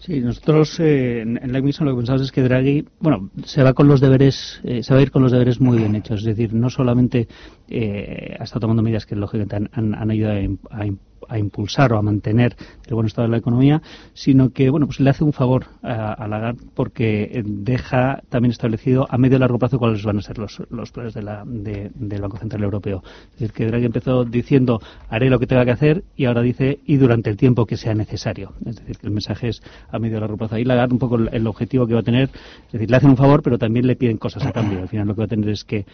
Sí, 0.00 0.20
nosotros 0.20 0.78
eh, 0.80 1.22
en, 1.22 1.52
la 1.52 1.58
emisión 1.58 1.86
lo 1.86 1.92
que 1.92 1.98
pensamos 1.98 2.22
es 2.22 2.32
que 2.32 2.42
Draghi, 2.42 2.86
bueno, 3.00 3.30
se 3.44 3.62
va 3.62 3.74
con 3.74 3.88
los 3.88 4.00
deberes, 4.00 4.60
eh, 4.64 4.82
se 4.82 4.94
va 4.94 5.00
a 5.00 5.02
ir 5.02 5.10
con 5.10 5.22
los 5.22 5.32
deberes 5.32 5.60
muy 5.60 5.78
bien 5.78 5.94
hechos. 5.96 6.20
Es 6.20 6.26
decir, 6.26 6.54
no 6.54 6.70
solamente 6.70 7.28
eh, 7.68 8.36
ha 8.38 8.44
estado 8.44 8.60
tomando 8.60 8.82
medidas 8.82 9.06
que 9.06 9.16
lógicamente 9.16 9.56
han, 9.56 9.94
han 9.94 10.10
ayudado 10.10 10.38
a, 10.70 10.82
a, 10.82 10.86
a 11.28 11.38
impulsar 11.38 11.92
o 11.92 11.98
a 11.98 12.02
mantener 12.02 12.56
el 12.86 12.94
buen 12.94 13.06
estado 13.06 13.28
de 13.28 13.32
la 13.32 13.38
economía, 13.38 13.82
sino 14.14 14.50
que 14.50 14.70
bueno 14.70 14.86
pues 14.86 15.00
le 15.00 15.10
hace 15.10 15.24
un 15.24 15.32
favor 15.32 15.66
a, 15.82 16.26
Lagarde 16.28 16.62
porque 16.74 17.42
deja 17.44 18.22
también 18.28 18.52
establecido 18.52 19.06
a 19.08 19.18
medio 19.18 19.36
y 19.36 19.40
largo 19.40 19.58
plazo 19.58 19.78
cuáles 19.78 20.04
van 20.04 20.18
a 20.18 20.22
ser 20.22 20.38
los, 20.38 20.62
los 20.70 20.90
planes 20.92 21.14
de 21.14 21.22
la, 21.22 21.42
del 21.46 22.20
Banco 22.20 22.36
Central 22.36 22.62
Europeo. 22.62 23.02
Es 23.32 23.38
decir, 23.38 23.52
que 23.52 23.66
Draghi 23.66 23.86
empezó 23.86 24.24
diciendo 24.24 24.80
haré 25.08 25.30
lo 25.30 25.38
que 25.38 25.46
tenga 25.46 25.64
que 25.64 25.70
hacer 25.70 26.04
y 26.16 26.26
ahora 26.26 26.42
dice 26.42 26.80
y 26.84 26.96
durante 26.96 27.30
el 27.30 27.36
tiempo 27.36 27.66
que 27.66 27.76
sea 27.76 27.94
necesario. 27.94 28.52
Es 28.66 28.76
decir, 28.76 28.98
que 28.98 29.06
el 29.06 29.12
mensaje 29.12 29.48
es 29.48 29.62
a 29.90 29.98
medio 29.98 30.18
y 30.18 30.20
largo 30.20 30.36
plazo. 30.36 30.56
Ahí 30.56 30.64
Lagarde 30.64 30.92
un 30.92 30.98
poco 30.98 31.16
el, 31.16 31.46
objetivo 31.46 31.86
que 31.86 31.94
va 31.94 32.00
a 32.00 32.02
tener, 32.04 32.30
es 32.66 32.72
decir, 32.72 32.90
le 32.90 32.96
hacen 32.96 33.10
un 33.10 33.16
favor 33.16 33.42
pero 33.42 33.58
también 33.58 33.86
le 33.86 33.96
piden 33.96 34.18
cosas 34.18 34.44
a 34.44 34.52
cambio. 34.52 34.80
Al 34.80 34.88
final 34.88 35.06
lo 35.06 35.14
que 35.14 35.20
va 35.20 35.24
a 35.24 35.28
tener 35.28 35.48
es 35.48 35.64
que 35.64 35.86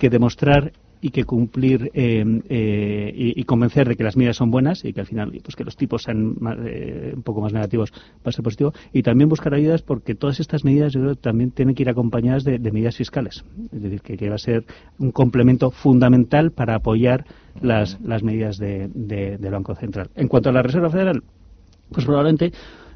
que 0.00 0.10
demostrar 0.10 0.72
y 1.00 1.10
que 1.10 1.24
cumplir 1.24 1.90
eh, 1.94 2.24
eh, 2.48 3.12
y, 3.14 3.42
convencer 3.44 3.88
de 3.88 3.96
que 3.96 4.04
las 4.04 4.16
medidas 4.16 4.36
son 4.36 4.50
buenas 4.50 4.84
y 4.84 4.92
que 4.92 5.00
al 5.00 5.06
final 5.06 5.32
pues 5.42 5.56
que 5.56 5.64
los 5.64 5.76
tipos 5.76 6.02
sean 6.02 6.36
eh, 6.66 7.12
un 7.14 7.22
poco 7.22 7.40
más 7.40 7.52
negativos 7.52 7.92
va 7.92 8.28
a 8.28 8.32
ser 8.32 8.42
positivo. 8.42 8.72
Y 8.92 9.02
también 9.02 9.28
buscar 9.28 9.54
ayudas 9.54 9.82
porque 9.82 10.14
todas 10.14 10.40
estas 10.40 10.64
medidas 10.64 10.92
yo 10.92 11.00
creo 11.00 11.14
también 11.14 11.50
tienen 11.50 11.74
que 11.74 11.82
ir 11.82 11.88
acompañadas 11.88 12.44
de, 12.44 12.58
medidas 12.58 12.96
fiscales. 12.96 13.44
Es 13.72 13.82
decir 13.82 14.02
que, 14.02 14.28
va 14.28 14.36
a 14.36 14.38
ser 14.38 14.64
un 14.98 15.10
complemento 15.10 15.70
fundamental 15.70 16.52
para 16.52 16.76
apoyar 16.76 17.24
las, 17.60 18.00
las 18.00 18.22
medidas 18.22 18.58
de, 18.58 18.88
del 18.88 19.50
Banco 19.50 19.74
Central. 19.74 20.10
En 20.14 20.28
cuanto 20.28 20.50
a 20.50 20.52
la 20.52 20.62
Reserva 20.62 20.90
Federal 20.90 21.22
pues 21.90 22.06
probablemente 22.06 22.52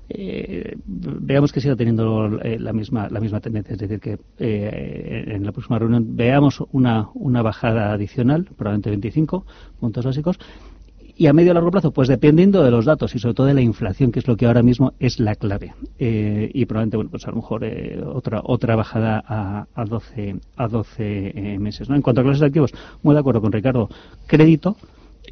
eh, 0.09 0.77
veamos 0.85 1.53
que 1.53 1.61
siga 1.61 1.77
teniendo 1.77 2.41
eh, 2.43 2.59
la 2.59 2.73
misma 2.73 3.09
la 3.09 3.21
misma 3.21 3.41
tendencia, 3.41 3.73
es 3.73 3.79
decir, 3.79 4.01
que 4.01 4.19
eh, 4.39 5.25
en 5.29 5.45
la 5.45 5.53
próxima 5.53 5.79
reunión 5.79 6.17
veamos 6.17 6.63
una, 6.73 7.09
una 7.15 7.43
bajada 7.43 7.93
adicional, 7.93 8.45
probablemente 8.45 8.91
25 8.91 9.47
puntos 9.81 10.05
básicos, 10.05 10.39
y 11.17 11.29
a 11.29 11.33
medio 11.33 11.55
largo 11.55 11.71
plazo, 11.71 11.93
pues 11.93 12.09
dependiendo 12.09 12.65
de 12.65 12.73
los 12.73 12.87
datos 12.87 13.15
y 13.15 13.21
sobre 13.21 13.35
todo 13.35 13.47
de 13.47 13.55
la 13.55 13.61
inflación, 13.61 14.11
que 14.11 14.19
es 14.19 14.27
lo 14.27 14.37
que 14.37 14.47
ahora 14.47 14.65
mismo 14.65 14.95
es 14.99 15.21
la 15.21 15.37
clave. 15.37 15.73
y 15.97 16.65
probablemente, 16.67 16.97
bueno, 16.97 17.11
pues 17.11 17.25
a 17.27 17.31
lo 17.31 17.37
mejor 17.37 17.65
otra 18.13 18.41
otra 18.43 18.75
bajada 18.75 19.23
a, 19.25 19.67
a 19.75 19.85
12, 19.85 20.41
a 20.57 20.67
12 20.67 21.57
meses. 21.61 21.89
¿no? 21.89 21.95
En 21.95 22.03
cuanto 22.03 22.21
a 22.21 22.25
clases 22.25 22.41
de 22.41 22.47
activos, 22.47 22.73
muy 23.05 23.15
de 23.15 23.21
acuerdo 23.21 23.41
con 23.41 23.53
Ricardo. 23.53 23.89
Crédito, 24.27 24.77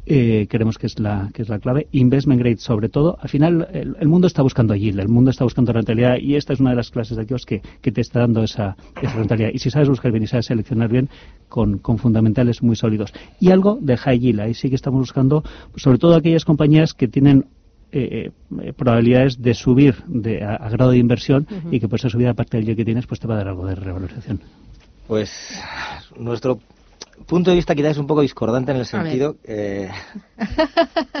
eh, 0.05 0.47
creemos 0.49 0.77
que 0.77 0.87
es 0.87 0.99
la 0.99 1.29
que 1.33 1.41
es 1.41 1.49
la 1.49 1.59
clave. 1.59 1.87
Investment 1.91 2.39
grade 2.39 2.57
sobre 2.57 2.89
todo. 2.89 3.17
Al 3.21 3.29
final 3.29 3.67
el, 3.71 4.07
mundo 4.07 4.27
está 4.27 4.41
buscando 4.41 4.75
yield, 4.75 4.99
el 4.99 5.07
mundo 5.07 5.31
está 5.31 5.43
buscando 5.43 5.71
rentabilidad 5.71 6.17
y 6.17 6.35
esta 6.35 6.53
es 6.53 6.59
una 6.59 6.71
de 6.71 6.75
las 6.75 6.91
clases 6.91 7.17
de 7.17 7.23
aquellos 7.23 7.45
que, 7.45 7.61
que 7.81 7.91
te 7.91 8.01
está 8.01 8.19
dando 8.19 8.43
esa, 8.43 8.75
esa 9.01 9.15
rentabilidad. 9.15 9.51
Y 9.53 9.59
si 9.59 9.69
sabes 9.69 9.89
buscar 9.89 10.11
bien 10.11 10.23
y 10.23 10.27
sabes 10.27 10.47
seleccionar 10.47 10.89
bien, 10.89 11.09
con, 11.47 11.77
con 11.77 11.97
fundamentales 11.97 12.63
muy 12.63 12.75
sólidos. 12.75 13.13
Y 13.39 13.51
algo 13.51 13.77
de 13.79 13.95
high 13.97 14.19
yield. 14.19 14.39
Ahí 14.39 14.53
sí 14.53 14.69
que 14.69 14.75
estamos 14.75 14.99
buscando, 14.99 15.43
sobre 15.75 15.97
todo 15.97 16.15
aquellas 16.15 16.45
compañías 16.45 16.93
que 16.93 17.07
tienen 17.07 17.45
eh, 17.91 18.31
eh, 18.59 18.73
probabilidades 18.73 19.39
de 19.39 19.53
subir 19.53 20.03
de, 20.07 20.43
a, 20.43 20.67
grado 20.69 20.89
de 20.89 20.97
inversión 20.97 21.45
y 21.69 21.79
que 21.79 21.87
por 21.87 21.99
esa 21.99 22.09
subida 22.09 22.33
parte 22.33 22.59
del 22.59 22.75
que 22.75 22.83
tienes 22.83 23.05
pues 23.05 23.19
te 23.19 23.27
va 23.27 23.35
a 23.35 23.37
dar 23.37 23.49
algo 23.49 23.67
de 23.67 23.75
revalorización. 23.75 24.41
Pues 25.07 25.31
nuestro 26.17 26.59
punto 27.25 27.49
de 27.51 27.55
vista 27.55 27.75
quizás 27.75 27.91
es 27.91 27.97
un 27.97 28.07
poco 28.07 28.21
discordante 28.21 28.71
en 28.71 28.77
el 28.77 28.85
sentido 28.85 29.35
eh... 29.43 29.89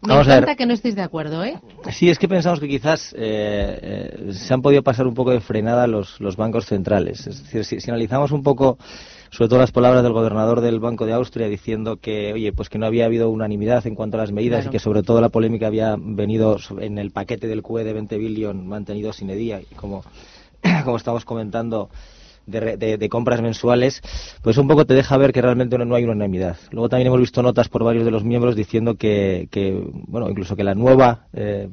Me 0.00 0.10
Vamos 0.10 0.28
encanta 0.28 0.54
que 0.54 0.64
no 0.64 0.74
estéis 0.74 0.94
de 0.94 1.02
acuerdo, 1.02 1.42
¿eh? 1.42 1.58
Sí, 1.90 2.08
es 2.08 2.20
que 2.20 2.28
pensamos 2.28 2.60
que 2.60 2.68
quizás 2.68 3.12
eh, 3.18 3.80
eh, 4.28 4.32
se 4.32 4.54
han 4.54 4.62
podido 4.62 4.80
pasar 4.84 5.08
un 5.08 5.14
poco 5.14 5.32
de 5.32 5.40
frenada 5.40 5.88
los, 5.88 6.20
los 6.20 6.36
bancos 6.36 6.66
centrales. 6.66 7.26
Es 7.26 7.42
decir, 7.42 7.64
si, 7.64 7.80
si 7.80 7.90
analizamos 7.90 8.30
un 8.30 8.44
poco 8.44 8.78
sobre 9.30 9.48
todo 9.48 9.58
las 9.58 9.72
palabras 9.72 10.02
del 10.02 10.12
gobernador 10.12 10.60
del 10.60 10.80
Banco 10.80 11.04
de 11.04 11.12
Austria 11.12 11.48
diciendo 11.48 11.96
que, 11.96 12.32
oye, 12.32 12.52
pues 12.52 12.68
que 12.68 12.78
no 12.78 12.86
había 12.86 13.04
habido 13.04 13.28
unanimidad 13.28 13.86
en 13.86 13.94
cuanto 13.94 14.16
a 14.16 14.20
las 14.20 14.32
medidas 14.32 14.66
y 14.66 14.70
que 14.70 14.78
sobre 14.78 15.02
todo 15.02 15.20
la 15.20 15.28
polémica 15.28 15.66
había 15.66 15.96
venido 15.98 16.58
en 16.78 16.98
el 16.98 17.10
paquete 17.10 17.46
del 17.46 17.62
QE 17.62 17.84
de 17.84 17.92
20 17.92 18.18
billion 18.18 18.66
mantenido 18.66 19.12
sin 19.12 19.30
edía 19.30 19.60
y 19.60 19.74
como, 19.74 20.02
como 20.84 20.96
estamos 20.96 21.24
comentando 21.24 21.90
de, 22.48 23.08
compras 23.08 23.42
mensuales, 23.42 24.02
pues 24.42 24.58
un 24.58 24.68
poco 24.68 24.86
te 24.86 24.94
deja 24.94 25.16
ver 25.16 25.32
que 25.32 25.42
realmente 25.42 25.78
no, 25.78 25.94
hay 25.94 26.04
unanimidad. 26.04 26.56
Luego 26.70 26.88
también 26.88 27.08
hemos 27.08 27.20
visto 27.20 27.42
notas 27.42 27.68
por 27.68 27.84
varios 27.84 28.04
de 28.04 28.10
los 28.10 28.24
miembros 28.24 28.56
diciendo 28.56 28.96
que, 28.96 29.48
que 29.50 29.80
bueno, 30.06 30.28
incluso 30.28 30.56
que 30.56 30.64
la 30.64 30.74
nueva 30.74 31.26
eh, 31.32 31.68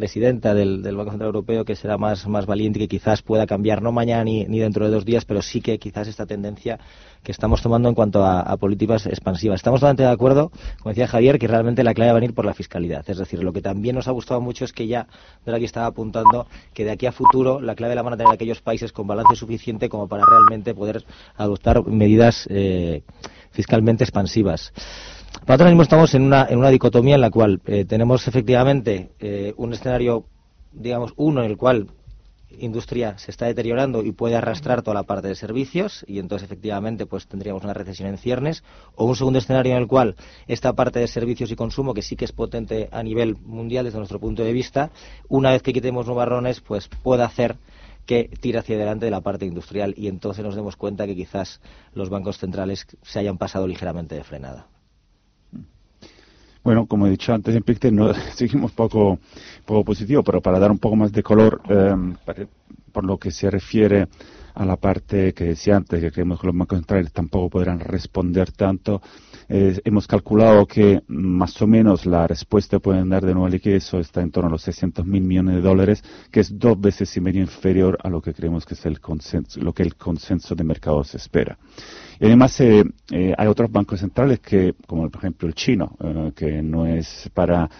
presidenta 0.00 0.54
del, 0.54 0.80
Banco 0.96 1.10
Central 1.10 1.28
Europeo 1.28 1.66
que 1.66 1.76
será 1.76 1.98
más, 1.98 2.26
más 2.26 2.46
valiente 2.46 2.78
y 2.78 2.82
que 2.82 2.88
quizás 2.88 3.20
pueda 3.20 3.46
cambiar, 3.46 3.82
no 3.82 3.92
mañana 3.92 4.24
ni, 4.24 4.46
ni, 4.46 4.58
dentro 4.58 4.86
de 4.86 4.90
dos 4.90 5.04
días, 5.04 5.26
pero 5.26 5.42
sí 5.42 5.60
que 5.60 5.78
quizás 5.78 6.08
esta 6.08 6.24
tendencia 6.24 6.80
que 7.22 7.32
estamos 7.32 7.60
tomando 7.60 7.90
en 7.90 7.94
cuanto 7.94 8.24
a, 8.24 8.56
políticas 8.56 9.04
expansivas. 9.04 9.56
Estamos 9.56 9.80
totalmente 9.80 10.04
de 10.04 10.08
acuerdo, 10.08 10.50
como 10.78 10.90
decía 10.92 11.06
Javier, 11.06 11.38
que 11.38 11.46
realmente 11.46 11.84
la 11.84 11.92
clave 11.92 12.12
va 12.12 12.16
a 12.16 12.20
venir 12.20 12.34
por 12.34 12.46
la 12.46 12.54
fiscalidad. 12.54 13.04
Es 13.08 13.18
decir, 13.18 13.44
lo 13.44 13.52
que 13.52 13.60
también 13.60 13.94
nos 13.94 14.08
ha 14.08 14.12
gustado 14.12 14.40
mucho 14.40 14.64
es 14.64 14.72
que 14.72 14.86
ya 14.86 15.06
aquí 15.46 15.64
estaba 15.66 15.86
apuntando 15.86 16.46
que 16.72 16.86
de 16.86 16.92
aquí 16.92 17.04
a 17.04 17.12
futuro 17.12 17.60
la 17.60 17.74
clave 17.74 17.94
la 17.94 18.02
van 18.02 18.14
a 18.14 18.16
tener 18.16 18.32
aquellos 18.32 18.62
países 18.62 18.92
con 18.92 19.06
balance 19.06 19.36
suficiente 19.36 19.90
como 19.90 20.08
para 20.08 20.24
realmente 20.24 20.74
poder 20.74 21.04
adoptar 21.36 21.86
medidas 21.86 22.46
eh, 22.48 23.02
fiscalmente 23.50 24.04
expansivas. 24.04 24.72
Nosotros 25.50 25.70
mismo 25.70 25.82
estamos 25.82 26.14
en 26.14 26.22
una, 26.22 26.46
dicotomía 26.70 27.16
en 27.16 27.20
la 27.22 27.30
cual 27.30 27.60
eh, 27.66 27.84
tenemos 27.84 28.28
efectivamente 28.28 29.10
eh, 29.18 29.52
un 29.56 29.72
escenario, 29.72 30.26
digamos, 30.70 31.12
uno 31.16 31.42
en 31.42 31.50
el 31.50 31.56
cual 31.56 31.88
industria 32.60 33.18
se 33.18 33.32
está 33.32 33.46
deteriorando 33.46 34.04
y 34.04 34.12
puede 34.12 34.36
arrastrar 34.36 34.82
toda 34.82 34.94
la 34.94 35.02
parte 35.02 35.26
de 35.26 35.34
servicios 35.34 36.04
y 36.06 36.20
entonces 36.20 36.46
efectivamente 36.46 37.04
pues 37.04 37.26
tendríamos 37.26 37.64
una 37.64 37.74
recesión 37.74 38.10
en 38.10 38.18
ciernes 38.18 38.62
o 38.94 39.06
un 39.06 39.16
segundo 39.16 39.40
escenario 39.40 39.72
en 39.72 39.78
el 39.78 39.88
cual 39.88 40.14
esta 40.46 40.72
parte 40.74 41.00
de 41.00 41.08
servicios 41.08 41.50
y 41.50 41.56
consumo 41.56 41.94
que 41.94 42.02
sí 42.02 42.14
que 42.14 42.26
es 42.26 42.32
potente 42.32 42.88
a 42.92 43.02
nivel 43.02 43.36
mundial 43.38 43.86
desde 43.86 43.98
nuestro 43.98 44.20
punto 44.20 44.44
de 44.44 44.52
vista 44.52 44.92
una 45.28 45.50
vez 45.50 45.62
que 45.62 45.72
quitemos 45.72 46.06
nubarrones 46.06 46.60
pues 46.60 46.86
pueda 47.02 47.24
hacer 47.24 47.56
que 48.06 48.30
tire 48.40 48.60
hacia 48.60 48.76
adelante 48.76 49.06
de 49.06 49.10
la 49.10 49.20
parte 49.20 49.46
industrial 49.46 49.94
y 49.96 50.06
entonces 50.06 50.44
nos 50.44 50.54
demos 50.54 50.76
cuenta 50.76 51.06
que 51.06 51.16
quizás 51.16 51.60
los 51.92 52.08
bancos 52.08 52.38
centrales 52.38 52.86
se 53.02 53.18
hayan 53.18 53.36
pasado 53.36 53.66
ligeramente 53.66 54.14
de 54.14 54.22
frenada. 54.22 54.68
Bueno, 56.62 56.86
como 56.86 57.06
he 57.06 57.10
dicho 57.10 57.32
antes 57.32 57.54
en 57.54 57.62
Pictet, 57.62 57.92
no, 57.92 58.12
seguimos 58.34 58.72
poco, 58.72 59.18
poco 59.64 59.84
positivo, 59.84 60.22
pero 60.22 60.40
para 60.40 60.58
dar 60.58 60.70
un 60.70 60.78
poco 60.78 60.96
más 60.96 61.12
de 61.12 61.22
color, 61.22 61.60
em, 61.68 62.14
por 62.92 63.04
lo 63.04 63.18
que 63.18 63.30
se 63.30 63.50
refiere 63.50 64.08
a 64.60 64.66
la 64.66 64.76
parte 64.76 65.32
que 65.32 65.44
decía 65.44 65.76
antes, 65.76 66.02
que 66.02 66.12
creemos 66.12 66.38
que 66.38 66.46
los 66.46 66.56
bancos 66.56 66.78
centrales 66.78 67.12
tampoco 67.12 67.48
podrán 67.48 67.80
responder 67.80 68.52
tanto, 68.52 69.00
hemos 69.48 70.06
calculado 70.06 70.66
que 70.66 71.02
más 71.08 71.60
o 71.62 71.66
menos 71.66 72.04
la 72.04 72.26
respuesta 72.26 72.76
que 72.76 72.80
pueden 72.80 73.08
dar 73.08 73.24
de 73.24 73.32
nueva 73.32 73.48
liquidez 73.48 73.92
está 73.94 74.20
en 74.20 74.30
torno 74.30 74.48
a 74.48 74.52
los 74.52 74.62
600 74.62 75.06
mil 75.06 75.22
millones 75.22 75.56
de 75.56 75.62
dólares, 75.62 76.04
que 76.30 76.40
es 76.40 76.58
dos 76.58 76.78
veces 76.78 77.16
y 77.16 77.20
medio 77.20 77.40
inferior 77.40 77.98
a 78.02 78.10
lo 78.10 78.20
que 78.20 78.34
creemos 78.34 78.66
que 78.66 78.74
es 78.74 78.84
el 78.84 79.00
consenso, 79.00 79.60
lo 79.60 79.72
que 79.72 79.82
el 79.82 79.96
consenso 79.96 80.54
de 80.54 80.62
mercado 80.62 81.02
se 81.04 81.16
espera. 81.16 81.58
Y 82.20 82.26
además 82.26 82.60
eh, 82.60 82.84
eh, 83.10 83.34
hay 83.36 83.46
otros 83.46 83.72
bancos 83.72 84.00
centrales 84.00 84.40
que, 84.40 84.74
como 84.86 85.08
por 85.08 85.22
ejemplo 85.22 85.48
el 85.48 85.54
chino, 85.54 85.96
eh, 86.00 86.32
que 86.36 86.62
no 86.62 86.86
es 86.86 87.30
para 87.32 87.70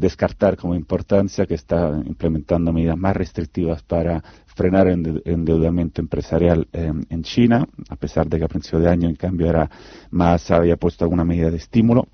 descartar 0.00 0.56
como 0.56 0.74
importancia, 0.74 1.44
que 1.44 1.54
está 1.54 2.00
implementando 2.06 2.72
medidas 2.72 2.96
más 2.96 3.16
restrictivas 3.16 3.82
para 3.82 4.22
frenar 4.54 4.86
el 4.88 5.22
endeudamiento 5.24 6.00
empresarial 6.00 6.68
en 6.72 7.22
China, 7.22 7.66
a 7.88 7.96
pesar 7.96 8.28
de 8.28 8.38
que 8.38 8.44
a 8.44 8.48
principio 8.48 8.80
de 8.80 8.88
año, 8.88 9.08
en 9.08 9.16
cambio, 9.16 9.48
era 9.48 9.70
más 10.10 10.50
había 10.50 10.76
puesto 10.76 11.04
alguna 11.04 11.24
medida 11.24 11.50
de 11.50 11.56
estímulo. 11.56 12.06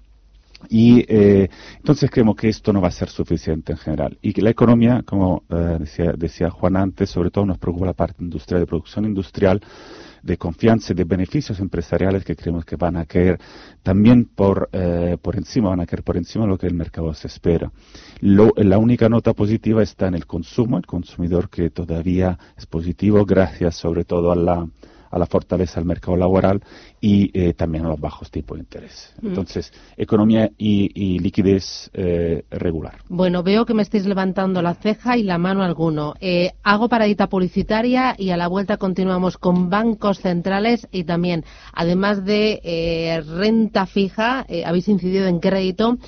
Y 0.69 1.05
entonces 1.09 2.11
creemos 2.11 2.35
que 2.35 2.49
esto 2.49 2.73
no 2.73 2.81
va 2.81 2.89
a 2.89 2.91
ser 2.91 3.09
suficiente 3.09 3.73
en 3.73 3.79
general. 3.79 4.19
Y 4.21 4.33
que 4.33 4.43
la 4.43 4.51
economía, 4.51 5.03
como 5.05 5.45
decía, 5.49 6.13
decía 6.17 6.51
Juan 6.51 6.77
antes, 6.77 7.11
sobre 7.11 7.31
todo 7.31 7.47
nos 7.47 7.59
preocupa 7.59 7.87
la 7.87 7.93
parte 7.93 8.25
industrial, 8.25 8.61
de 8.61 8.67
producción 8.67 9.05
industrial, 9.05 9.61
de 10.23 10.37
confianza 10.37 10.93
y 10.93 10.97
de 10.97 11.05
beneficios 11.05 11.61
empresariales 11.61 12.25
que 12.25 12.37
creemos 12.37 12.65
que 12.65 12.77
van 12.77 12.97
a 12.97 13.07
caer 13.07 13.39
también 13.83 14.25
por, 14.25 14.69
eh, 14.73 15.17
por 15.21 15.37
encima, 15.37 15.71
van 15.71 15.81
a 15.81 15.87
caer 15.87 16.03
por 16.03 16.17
encima 16.17 16.45
de 16.45 16.51
lo 16.51 16.59
que 16.59 16.67
el 16.67 16.75
mercado 16.75 17.13
se 17.15 17.29
espera. 17.29 17.71
la 18.21 18.79
única 18.79 19.09
nota 19.09 19.33
positiva 19.33 19.83
está 19.83 20.09
en 20.09 20.15
el 20.15 20.27
consumo, 20.27 20.77
el 20.79 20.87
consumidor 20.87 21.49
que 21.49 21.71
todavía 21.71 22.39
es 22.57 22.67
positivo 22.67 23.25
gracias 23.25 23.77
sobre 23.77 24.05
todo 24.05 24.33
a 24.33 24.37
la 24.37 24.69
a 25.11 25.19
la 25.19 25.27
fortaleza 25.27 25.81
del 25.81 25.87
mercado 25.87 26.17
laboral 26.17 26.63
y 27.01 27.31
eh, 27.39 27.55
también 27.55 27.85
a 27.85 27.89
los 27.89 28.01
bajos 28.01 28.31
tipos 28.31 28.57
de 28.57 28.63
interés. 28.63 29.15
Mm. 29.21 29.29
Entonces, 29.29 29.73
economía 29.97 30.51
y, 30.57 31.19
liquidez 31.19 31.91
eh, 31.95 32.45
regular. 32.51 32.99
Bueno, 33.09 33.43
veo 33.43 33.65
que 33.65 33.75
me 33.75 33.83
estáis 33.83 34.07
levantando 34.07 34.63
la 34.63 34.75
ceja 34.75 35.17
y 35.17 35.23
la 35.23 35.39
mano 35.39 35.63
alguno. 35.63 36.15
Eh, 36.21 36.53
hago 36.63 36.89
paradita 36.89 37.29
publicitaria 37.29 38.15
y 38.19 38.31
a 38.31 38.37
la 38.37 38.49
vuelta 38.49 38.77
continuamos 38.77 39.39
con 39.39 39.71
bancos 39.71 40.19
centrales 40.19 40.89
y 40.91 41.05
también, 41.05 41.45
además 41.73 42.25
de 42.25 43.23
renta 43.27 43.87
fija, 43.87 44.47
habéis 44.65 44.89
incidido 44.89 45.27
en 45.27 45.41
crédito. 45.41 45.99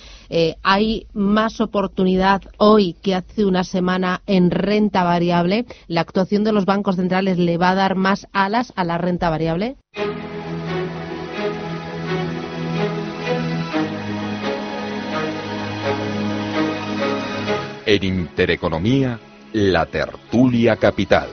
hay 0.62 1.06
más 1.12 1.60
oportunidad 1.60 2.42
hoy 2.58 2.94
que 3.02 3.14
hace 3.14 3.44
una 3.44 3.64
semana 3.64 4.22
en 4.26 4.50
renta 4.50 5.02
variable. 5.04 5.66
La 5.88 6.02
actuación 6.02 6.44
de 6.44 6.52
los 6.52 6.66
bancos 6.66 6.96
centrales 6.96 7.38
le 7.38 7.58
va 7.58 7.70
a 7.70 7.74
dar 7.74 7.94
más 7.94 8.26
alas 8.32 8.72
a 8.76 8.84
la 8.84 8.98
renta 8.98 9.30
variable? 9.30 9.76
En 17.92 18.04
Intereconomía, 18.04 19.18
la 19.52 19.84
tertulia 19.84 20.76
capital. 20.76 21.28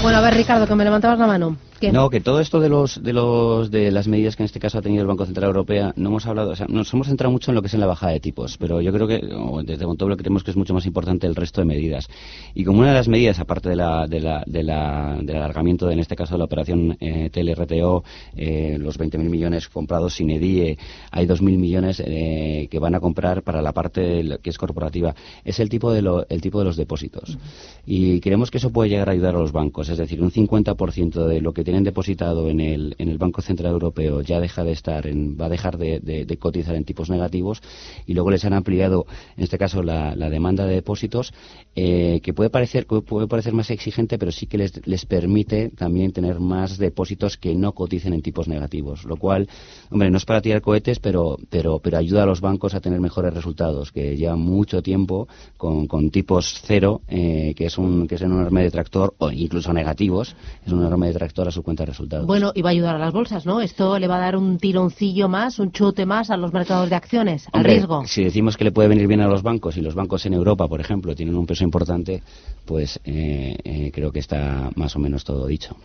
Bueno, 0.00 0.18
a 0.18 0.20
ver, 0.20 0.34
Ricardo, 0.34 0.64
que 0.64 0.76
me 0.76 0.84
levantabas 0.84 1.18
la 1.18 1.26
mano. 1.26 1.56
No, 1.92 2.10
que 2.10 2.20
todo 2.20 2.40
esto 2.40 2.60
de 2.60 2.68
los 2.68 3.02
de 3.02 3.12
los 3.12 3.70
de 3.70 3.90
las 3.90 4.08
medidas 4.08 4.36
que 4.36 4.42
en 4.42 4.46
este 4.46 4.60
caso 4.60 4.78
ha 4.78 4.82
tenido 4.82 5.02
el 5.02 5.08
Banco 5.08 5.24
Central 5.24 5.48
Europeo 5.48 5.92
no 5.96 6.08
hemos 6.08 6.26
hablado, 6.26 6.50
o 6.50 6.56
sea, 6.56 6.66
nos 6.68 6.92
hemos 6.92 7.06
centrado 7.06 7.30
mucho 7.30 7.50
en 7.50 7.54
lo 7.54 7.62
que 7.62 7.68
es 7.68 7.74
en 7.74 7.80
la 7.80 7.86
bajada 7.86 8.12
de 8.12 8.20
tipos, 8.20 8.56
pero 8.58 8.80
yo 8.80 8.92
creo 8.92 9.06
que 9.06 9.20
desde 9.64 9.86
Montoblo 9.86 10.16
creemos 10.16 10.42
que 10.44 10.50
es 10.50 10.56
mucho 10.56 10.74
más 10.74 10.86
importante 10.86 11.26
el 11.26 11.34
resto 11.34 11.60
de 11.60 11.66
medidas. 11.66 12.08
Y 12.54 12.64
como 12.64 12.80
una 12.80 12.88
de 12.88 12.94
las 12.94 13.08
medidas, 13.08 13.38
aparte 13.38 13.68
de 13.68 13.76
la, 13.76 14.06
de 14.06 14.20
la, 14.20 14.42
de 14.46 14.62
la 14.62 15.18
del 15.20 15.36
alargamiento 15.36 15.86
de, 15.86 15.94
en 15.94 16.00
este 16.00 16.16
caso 16.16 16.34
de 16.34 16.38
la 16.38 16.44
operación 16.44 16.96
eh, 17.00 17.30
TLRTO, 17.30 18.04
eh, 18.36 18.76
los 18.78 18.98
20.000 18.98 19.18
millones 19.28 19.68
comprados 19.68 20.14
sin 20.14 20.30
EDIE, 20.30 20.78
hay 21.10 21.26
2.000 21.26 21.40
millones 21.58 22.02
eh, 22.04 22.68
que 22.70 22.78
van 22.78 22.94
a 22.94 23.00
comprar 23.00 23.42
para 23.42 23.62
la 23.62 23.72
parte 23.72 24.38
que 24.42 24.50
es 24.50 24.58
corporativa, 24.58 25.14
es 25.44 25.60
el 25.60 25.68
tipo 25.68 25.92
de 25.92 26.02
lo, 26.02 26.26
el 26.28 26.40
tipo 26.40 26.58
de 26.58 26.64
los 26.64 26.76
depósitos. 26.76 27.38
Y 27.86 28.20
creemos 28.20 28.50
que 28.50 28.58
eso 28.58 28.70
puede 28.70 28.90
llegar 28.90 29.08
a 29.08 29.12
ayudar 29.12 29.34
a 29.34 29.38
los 29.38 29.52
bancos, 29.52 29.88
es 29.88 29.98
decir, 29.98 30.22
un 30.22 30.30
50% 30.30 31.26
de 31.26 31.40
lo 31.40 31.52
que 31.52 31.64
tienen 31.68 31.84
depositado 31.84 32.48
en 32.48 32.60
el, 32.60 32.94
en 32.96 33.10
el 33.10 33.18
Banco 33.18 33.42
Central 33.42 33.72
Europeo 33.72 34.22
ya 34.22 34.40
deja 34.40 34.64
de 34.64 34.72
estar 34.72 35.06
en, 35.06 35.36
va 35.38 35.46
a 35.46 35.48
dejar 35.50 35.76
de, 35.76 36.38
cotizar 36.38 36.74
en 36.74 36.84
tipos 36.84 37.10
negativos 37.10 37.60
y 38.06 38.14
luego 38.14 38.30
les 38.30 38.42
han 38.46 38.54
ampliado, 38.54 39.04
en 39.36 39.44
este 39.44 39.58
caso, 39.58 39.82
la, 39.82 40.14
demanda 40.30 40.64
de 40.64 40.76
depósitos, 40.76 41.34
eh, 41.76 42.20
que 42.22 42.32
puede 42.32 42.48
parecer, 42.48 42.86
puede 42.86 43.26
parecer 43.26 43.52
más 43.52 43.68
exigente, 43.68 44.16
pero 44.16 44.32
sí 44.32 44.46
que 44.46 44.56
les, 44.56 44.86
les 44.86 45.04
permite 45.04 45.68
también 45.68 46.12
tener 46.12 46.40
más 46.40 46.78
depósitos 46.78 47.36
que 47.36 47.54
no 47.54 47.72
coticen 47.72 48.14
en 48.14 48.22
tipos 48.22 48.48
negativos, 48.48 49.04
lo 49.04 49.16
cual, 49.16 49.46
hombre, 49.90 50.10
no 50.10 50.16
es 50.16 50.24
para 50.24 50.40
tirar 50.40 50.62
cohetes, 50.62 51.00
pero, 51.00 51.36
pero, 51.50 51.80
pero 51.80 51.98
ayuda 51.98 52.22
a 52.22 52.26
los 52.26 52.40
bancos 52.40 52.72
a 52.72 52.80
tener 52.80 52.98
mejores 52.98 53.34
resultados, 53.34 53.92
que 53.92 54.16
llevan 54.16 54.40
mucho 54.40 54.80
tiempo 54.80 55.28
con, 55.58 55.86
con 55.86 56.10
tipos 56.10 56.62
cero, 56.64 57.02
eh, 57.08 57.52
que 57.54 57.66
es 57.66 57.76
un, 57.76 58.08
que 58.08 58.14
es 58.14 58.22
un 58.22 58.32
enorme 58.32 58.62
detractor, 58.62 59.14
o 59.18 59.30
incluso 59.30 59.70
negativos, 59.74 60.34
es 60.64 60.72
un 60.72 60.80
enorme 60.80 61.08
detractor 61.08 61.48
a 61.48 61.57
su 61.58 61.62
cuenta 61.64 61.82
de 61.82 61.86
resultados. 61.86 62.26
Bueno, 62.26 62.52
y 62.54 62.62
va 62.62 62.70
a 62.70 62.72
ayudar 62.72 62.94
a 62.94 62.98
las 62.98 63.12
bolsas, 63.12 63.44
¿no? 63.44 63.60
Esto 63.60 63.98
le 63.98 64.06
va 64.06 64.16
a 64.16 64.20
dar 64.20 64.36
un 64.36 64.58
tironcillo 64.58 65.28
más, 65.28 65.58
un 65.58 65.72
chute 65.72 66.06
más 66.06 66.30
a 66.30 66.36
los 66.36 66.52
mercados 66.52 66.88
de 66.88 66.96
acciones, 66.96 67.46
al 67.52 67.60
Hombre, 67.60 67.72
riesgo. 67.74 68.06
Si 68.06 68.22
decimos 68.22 68.56
que 68.56 68.64
le 68.64 68.72
puede 68.72 68.88
venir 68.88 69.06
bien 69.06 69.20
a 69.20 69.26
los 69.26 69.42
bancos 69.42 69.76
y 69.76 69.80
los 69.80 69.94
bancos 69.94 70.24
en 70.26 70.34
Europa, 70.34 70.68
por 70.68 70.80
ejemplo, 70.80 71.14
tienen 71.14 71.34
un 71.34 71.46
peso 71.46 71.64
importante, 71.64 72.22
pues 72.64 73.00
eh, 73.04 73.56
eh, 73.64 73.90
creo 73.92 74.12
que 74.12 74.20
está 74.20 74.70
más 74.76 74.94
o 74.94 74.98
menos 75.00 75.24
todo 75.24 75.46
dicho. 75.46 75.76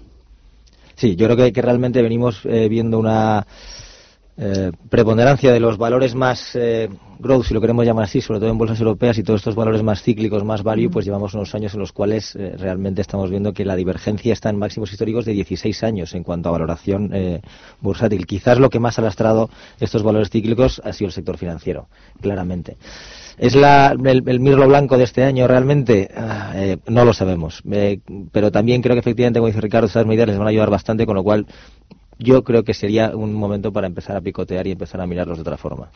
Sí, 0.95 1.15
yo 1.15 1.25
creo 1.25 1.37
que, 1.37 1.51
que 1.51 1.61
realmente 1.61 2.01
venimos 2.01 2.45
eh, 2.45 2.67
viendo 2.69 2.99
una 2.99 3.45
eh, 4.37 4.71
preponderancia 4.89 5.51
de 5.51 5.59
los 5.59 5.77
valores 5.77 6.15
más 6.15 6.55
eh, 6.55 6.89
growth, 7.19 7.45
si 7.45 7.53
lo 7.53 7.61
queremos 7.61 7.85
llamar 7.85 8.05
así, 8.05 8.21
sobre 8.21 8.39
todo 8.39 8.49
en 8.49 8.57
bolsas 8.57 8.79
europeas 8.79 9.17
y 9.17 9.23
todos 9.23 9.41
estos 9.41 9.55
valores 9.55 9.83
más 9.83 10.01
cíclicos, 10.01 10.43
más 10.43 10.63
value, 10.63 10.89
pues 10.89 11.05
llevamos 11.05 11.33
unos 11.33 11.53
años 11.55 11.73
en 11.73 11.79
los 11.79 11.91
cuales 11.91 12.35
eh, 12.35 12.55
realmente 12.57 13.01
estamos 13.01 13.29
viendo 13.29 13.53
que 13.53 13.65
la 13.65 13.75
divergencia 13.75 14.33
está 14.33 14.49
en 14.49 14.57
máximos 14.57 14.91
históricos 14.91 15.25
de 15.25 15.33
16 15.33 15.83
años 15.83 16.13
en 16.15 16.23
cuanto 16.23 16.49
a 16.49 16.53
valoración 16.53 17.11
bursátil. 17.81 18.25
Quizás 18.25 18.59
lo 18.59 18.69
que 18.69 18.79
más 18.79 18.97
ha 18.99 19.01
lastrado 19.01 19.49
estos 19.79 20.03
valores 20.03 20.29
cíclicos 20.29 20.81
ha 20.83 20.93
sido 20.93 21.07
el 21.07 21.13
sector 21.13 21.37
financiero, 21.37 21.87
claramente. 22.21 22.77
¿Es 23.37 23.55
la, 23.55 23.95
el, 24.05 24.23
el 24.27 24.39
mirlo 24.39 24.67
blanco 24.67 24.97
de 24.97 25.05
este 25.05 25.23
año 25.23 25.47
realmente? 25.47 26.09
Ah, 26.15 26.53
eh, 26.55 26.77
no 26.87 27.03
lo 27.03 27.13
sabemos. 27.13 27.61
Eh, 27.71 27.99
pero 28.31 28.51
también 28.51 28.81
creo 28.81 28.95
que 28.95 28.99
efectivamente, 28.99 29.39
como 29.39 29.47
dice 29.47 29.61
Ricardo, 29.61 29.87
estas 29.87 30.05
medidas 30.05 30.27
les 30.27 30.37
van 30.37 30.47
a 30.47 30.51
ayudar 30.51 30.69
bastante, 30.69 31.05
con 31.05 31.15
lo 31.15 31.23
cual 31.23 31.47
yo 32.23 32.43
creo 32.43 32.63
que 32.63 32.73
sería 32.73 33.15
un 33.15 33.33
momento 33.33 33.71
para 33.71 33.87
empezar 33.87 34.15
a 34.15 34.21
picotear 34.21 34.65
y 34.67 34.71
empezar 34.71 35.01
a 35.01 35.07
mirarlos 35.07 35.37
de 35.37 35.41
otra 35.41 35.57
forma. 35.57 35.89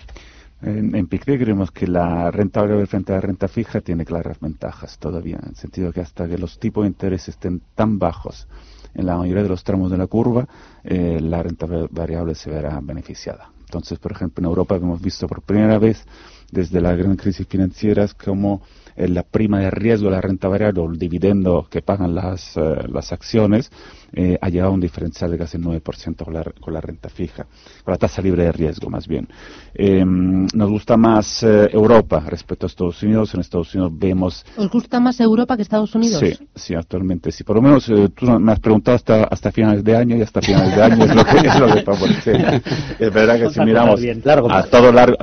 En, 0.62 0.96
en 0.96 1.08
creemos 1.08 1.70
que 1.72 1.86
la 1.88 2.32
renta 2.32 2.62
variable 2.62 2.88
frente 2.88 3.12
a 3.14 3.16
la 3.16 3.22
renta 3.22 3.48
fija 3.48 3.80
tiene 3.82 4.04
claras 4.06 4.40
ventajas 4.40 4.98
todavía, 4.98 5.38
en 5.42 5.50
el 5.50 5.56
sentido 5.56 5.92
que 5.94 6.02
hasta 6.02 6.28
que 6.28 6.38
los 6.38 6.58
tipos 6.60 6.84
de 6.84 6.88
interés 6.90 7.28
estén 7.28 7.62
tan 7.76 8.00
bajos 8.00 8.48
en 8.96 9.06
la 9.06 9.16
mayoría 9.18 9.44
de 9.44 9.50
los 9.50 9.64
tramos 9.64 9.92
de 9.92 9.98
la 9.98 10.08
curva, 10.08 10.48
eh, 10.84 11.20
la 11.22 11.44
renta 11.44 11.68
va- 11.68 11.88
variable 11.92 12.34
se 12.34 12.50
verá 12.50 12.80
beneficiada. 12.82 13.52
Entonces, 13.60 14.00
por 14.00 14.12
ejemplo, 14.14 14.42
en 14.42 14.50
Europa 14.50 14.76
hemos 14.78 15.00
visto 15.02 15.28
por 15.28 15.42
primera 15.44 15.78
vez 15.78 16.04
desde 16.52 16.82
la 16.82 16.96
gran 16.96 17.16
crisis 17.18 17.46
financiera 17.48 18.08
como 18.26 18.62
la 18.98 19.24
prima 19.24 19.60
de 19.60 19.70
riesgo 19.70 20.10
de 20.10 20.16
la 20.16 20.22
renta 20.22 20.48
variable 20.48 20.82
o 20.82 20.89
el 20.92 20.98
dividendo 20.98 21.68
que 21.70 21.82
pagan 21.82 22.16
las, 22.16 22.58
eh, 22.58 22.88
las 22.88 23.12
acciones 23.13 23.72
eh, 24.13 24.38
ha 24.39 24.50
llegado 24.50 24.72
a 24.72 24.74
un 24.74 24.80
diferencial 24.80 25.32
de 25.32 25.38
casi 25.38 25.58
el 25.58 25.63
9% 25.63 26.24
con 26.24 26.34
la, 26.34 26.44
con 26.44 26.74
la 26.74 26.82
renta 26.82 27.10
fija, 27.10 27.46
con 27.84 27.92
la 27.92 27.98
tasa 27.98 28.22
libre 28.22 28.44
de 28.44 28.51
riesgo 28.51 28.89
más 28.89 29.08
bien. 29.08 29.27
Eh, 29.74 30.04
nos 30.06 30.70
gusta 30.70 30.98
más 30.98 31.44
eh, 31.44 31.70
Europa 31.72 32.24
respecto 32.25 32.66
a 32.66 32.68
Estados 32.68 33.04
Unidos. 33.04 33.34
En 33.34 33.42
Estados 33.42 33.74
Unidos 33.75 33.92
vemos 33.98 34.46
¿Os 34.56 34.70
gusta 34.70 35.00
más 35.00 35.20
Europa 35.20 35.56
que 35.56 35.62
Estados 35.62 35.94
Unidos? 35.94 36.20
Sí, 36.20 36.38
sí, 36.56 36.75
actualmente 36.75 37.32
sí. 37.32 37.44
Por 37.44 37.58
lo 37.58 37.62
menos 37.62 37.88
eh, 37.89 38.10
tú 38.16 38.25
me 38.39 38.51
has 38.51 38.60
preguntado 38.60 38.96
hasta, 38.96 39.25
hasta 39.25 39.51
finales 39.51 39.84
de 39.84 39.96
año 39.96 40.16
y 40.16 40.22
hasta 40.22 40.42
finales 40.42 40.75
de 40.75 40.84
año 40.84 41.06
es 41.06 41.16
lo 41.16 41.25
que, 41.25 41.38
es 41.38 41.60
lo 41.60 41.74
que 41.74 41.82
favorece. 41.84 42.62
Es 43.00 43.13
verdad 43.13 43.39
que 43.39 43.50
si 43.50 43.60
miramos 43.62 44.01
bien. 44.01 44.22
a, 44.25 44.63
todo 44.63 44.92
largo, 44.92 45.18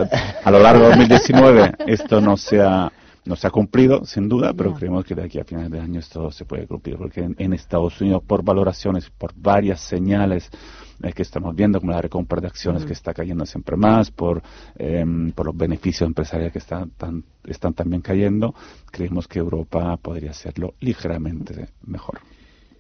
a 0.45 0.51
lo 0.51 0.59
largo 0.61 0.85
de 0.85 0.89
2019 0.91 1.73
esto 1.87 2.21
no 2.21 2.37
se 2.37 2.61
ha, 2.61 2.91
no 3.27 3.37
se 3.37 3.47
ha 3.47 3.51
cumplido, 3.51 4.05
sin 4.05 4.29
duda, 4.29 4.53
pero 4.53 4.71
creemos 4.79 5.05
que 5.05 5.15
de 5.15 5.25
aquí 5.25 5.39
a 5.39 5.45
finales 5.45 5.71
de 5.71 5.81
año 5.81 5.99
esto 6.01 6.31
se 6.31 6.45
puede 6.45 6.67
cumplir, 6.67 6.97
porque 6.99 7.21
en, 7.23 7.35
en 7.39 7.53
Estados 7.55 8.01
Unidos, 8.01 8.23
por 8.27 8.45
valoraciones, 8.45 9.09
por 9.11 9.33
varias 9.35 9.81
señales 9.81 10.51
eh, 11.03 11.13
que 11.13 11.23
estamos 11.23 11.55
viendo, 11.57 11.81
como 11.81 11.93
la 11.93 12.03
recompra 12.03 12.41
de 12.41 12.47
acciones 12.49 12.83
que 12.85 12.93
está 12.93 13.15
cayendo 13.15 13.47
siempre 13.47 13.77
más, 13.77 14.11
por, 14.11 14.43
em, 14.77 15.33
por 15.33 15.47
los 15.47 15.57
beneficios 15.57 16.07
empresariales 16.07 16.53
que 16.53 16.59
están, 16.59 16.91
tan- 16.91 17.25
están 17.45 17.73
también 17.75 18.03
cayendo, 18.03 18.55
creemos 18.91 19.27
que 19.27 19.39
Europa 19.39 19.97
podría 19.97 20.31
hacerlo 20.31 20.75
ligeramente 20.81 21.69
mejor. 21.87 22.21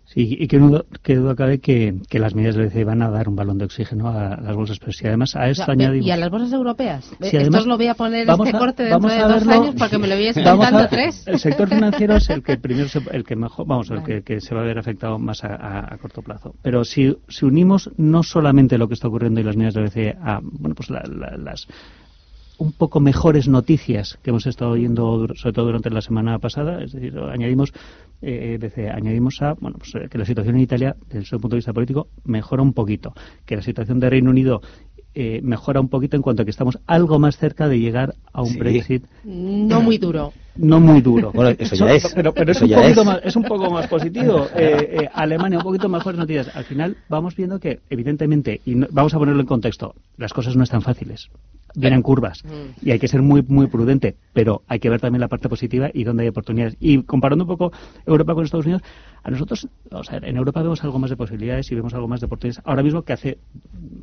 Sí, 0.06 0.36
y 0.38 0.46
que, 0.48 0.58
duda, 0.58 0.84
que 1.02 1.16
duda 1.16 1.34
cabe 1.34 1.58
que, 1.60 1.94
que 2.08 2.18
las 2.18 2.34
medidas 2.34 2.54
del 2.56 2.66
BCE 2.66 2.84
van 2.84 3.00
a 3.02 3.08
dar 3.10 3.28
un 3.28 3.36
balón 3.36 3.56
de 3.58 3.64
oxígeno 3.64 4.08
a 4.10 4.36
las 4.40 4.54
bolsas, 4.54 4.78
pero 4.78 4.92
si 4.92 5.06
además 5.06 5.34
a 5.34 5.40
O 5.40 5.46
esto 5.46 5.64
sea, 5.64 5.72
añadimos... 5.72 6.06
¿Y 6.06 6.10
a 6.10 6.16
las 6.18 6.30
bolsas 6.30 6.52
europeas? 6.52 7.10
Esto 7.18 7.36
además, 7.38 7.60
os 7.62 7.66
lo 7.66 7.76
voy 7.78 7.86
a 7.88 7.94
poner 7.94 8.26
vamos 8.26 8.46
este 8.46 8.56
a- 8.56 8.60
corte 8.60 8.82
dentro 8.84 9.08
de 9.10 9.18
dos 9.18 9.44
verlo- 9.46 9.52
años 9.62 9.74
porque 9.78 9.98
me 9.98 10.06
lo 10.06 10.14
voy 10.14 10.30
Vamos 10.44 10.66
contando 10.66 10.88
tres. 10.88 11.26
El 11.26 11.38
sector 11.38 11.68
financiero 11.68 12.16
es 12.16 12.28
el 12.30 12.42
que 12.42 12.56
primero 12.58 12.88
se- 12.88 13.02
el 13.10 13.24
que 13.24 13.34
mejor, 13.34 13.66
vamos, 13.66 13.90
el 13.90 14.02
que, 14.04 14.22
que 14.22 14.40
se 14.40 14.54
va 14.54 14.60
a 14.60 14.64
ver 14.64 14.78
afectado 14.78 15.18
más 15.18 15.42
a, 15.42 15.94
a- 15.94 15.98
corto 15.98 16.20
plazo. 16.22 16.54
Pero 16.62 16.84
si, 16.84 17.16
si 17.28 17.46
unimos 17.46 17.90
no 17.96 18.22
solamente 18.22 18.76
lo 18.78 18.88
que 18.88 18.94
está 18.94 19.08
ocurriendo 19.08 19.40
y 19.40 19.44
las 19.44 19.56
medidas 19.56 19.74
del 19.74 19.84
BCE 19.84 20.16
a, 20.22 20.38
bueno, 20.42 20.74
pues 20.74 20.90
la- 20.90 21.02
la- 21.02 21.36
las 21.38 21.66
un 22.56 22.70
poco 22.70 23.00
mejores 23.00 23.48
noticias 23.48 24.16
que 24.22 24.30
hemos 24.30 24.46
estado 24.46 24.70
oyendo 24.72 25.26
sobre 25.34 25.52
todo 25.52 25.64
durante 25.66 25.90
la 25.90 26.00
semana 26.00 26.38
pasada, 26.38 26.84
es 26.84 26.92
decir, 26.92 27.18
añadimos 27.18 27.72
eh, 28.24 28.58
BCE, 28.58 28.90
añadimos 28.90 29.40
a 29.42 29.54
bueno 29.54 29.78
pues, 29.78 29.94
eh, 29.94 30.08
que 30.10 30.18
la 30.18 30.24
situación 30.24 30.56
en 30.56 30.62
Italia 30.62 30.96
desde 31.08 31.24
su 31.26 31.38
punto 31.40 31.54
de 31.54 31.58
vista 31.58 31.72
político 31.72 32.08
mejora 32.24 32.62
un 32.62 32.72
poquito, 32.72 33.12
que 33.44 33.56
la 33.56 33.62
situación 33.62 34.00
de 34.00 34.10
Reino 34.10 34.30
Unido 34.30 34.60
eh, 35.16 35.40
mejora 35.42 35.80
un 35.80 35.88
poquito 35.88 36.16
en 36.16 36.22
cuanto 36.22 36.42
a 36.42 36.44
que 36.44 36.50
estamos 36.50 36.78
algo 36.86 37.18
más 37.20 37.36
cerca 37.36 37.68
de 37.68 37.78
llegar 37.78 38.14
a 38.32 38.42
un 38.42 38.48
Sí. 38.48 38.58
Brexit 38.58 39.04
No 39.24 39.80
muy 39.80 39.96
duro. 39.98 40.32
no 40.56 40.80
muy 40.80 41.00
duro. 41.02 41.30
Bueno, 41.32 41.54
eso 41.56 41.76
ya 41.76 41.92
es. 41.94 42.12
Pero, 42.14 42.32
pero 42.34 42.50
es, 42.50 42.56
Eso 42.56 42.64
un 42.64 42.70
ya 42.70 42.80
poquito 42.82 43.00
es. 43.02 43.06
Más, 43.06 43.20
es 43.22 43.36
un 43.36 43.44
poco 43.44 43.70
más 43.70 43.86
positivo. 43.86 44.46
Eh, 44.56 45.02
eh, 45.02 45.08
Alemania, 45.14 45.58
un 45.58 45.64
poquito 45.64 45.88
mejores 45.88 46.18
noticias. 46.18 46.54
Al 46.56 46.64
final 46.64 46.96
vamos 47.08 47.36
viendo 47.36 47.60
que, 47.60 47.78
evidentemente, 47.90 48.60
y 48.66 48.74
no- 48.74 48.88
vamos 48.90 49.14
a 49.14 49.18
ponerlo 49.18 49.40
en 49.40 49.46
contexto, 49.46 49.94
las 50.16 50.32
cosas 50.32 50.56
no 50.56 50.64
están 50.64 50.82
fáciles. 50.82 51.28
Vienen 51.76 52.02
curvas 52.02 52.42
y 52.82 52.90
hay 52.92 52.98
que 52.98 53.08
ser 53.08 53.22
muy 53.22 53.42
muy 53.48 53.66
prudente, 53.66 54.16
pero 54.32 54.62
hay 54.68 54.78
que 54.78 54.90
ver 54.90 55.00
también 55.00 55.20
la 55.20 55.28
parte 55.28 55.48
positiva 55.48 55.90
y 55.92 56.04
dónde 56.04 56.22
hay 56.22 56.28
oportunidades. 56.28 56.76
Y 56.80 57.02
comparando 57.02 57.44
un 57.44 57.48
poco 57.48 57.72
Europa 58.06 58.34
con 58.34 58.44
Estados 58.44 58.66
Unidos, 58.66 58.82
a 59.22 59.30
nosotros, 59.30 59.68
o 59.90 60.04
sea, 60.04 60.18
en 60.22 60.36
Europa 60.36 60.62
vemos 60.62 60.84
algo 60.84 60.98
más 60.98 61.10
de 61.10 61.16
posibilidades 61.16 61.70
y 61.72 61.74
vemos 61.74 61.92
algo 61.94 62.06
más 62.08 62.20
de 62.20 62.26
oportunidades 62.26 62.62
ahora 62.64 62.82
mismo 62.82 63.02
que 63.02 63.12
hace 63.14 63.28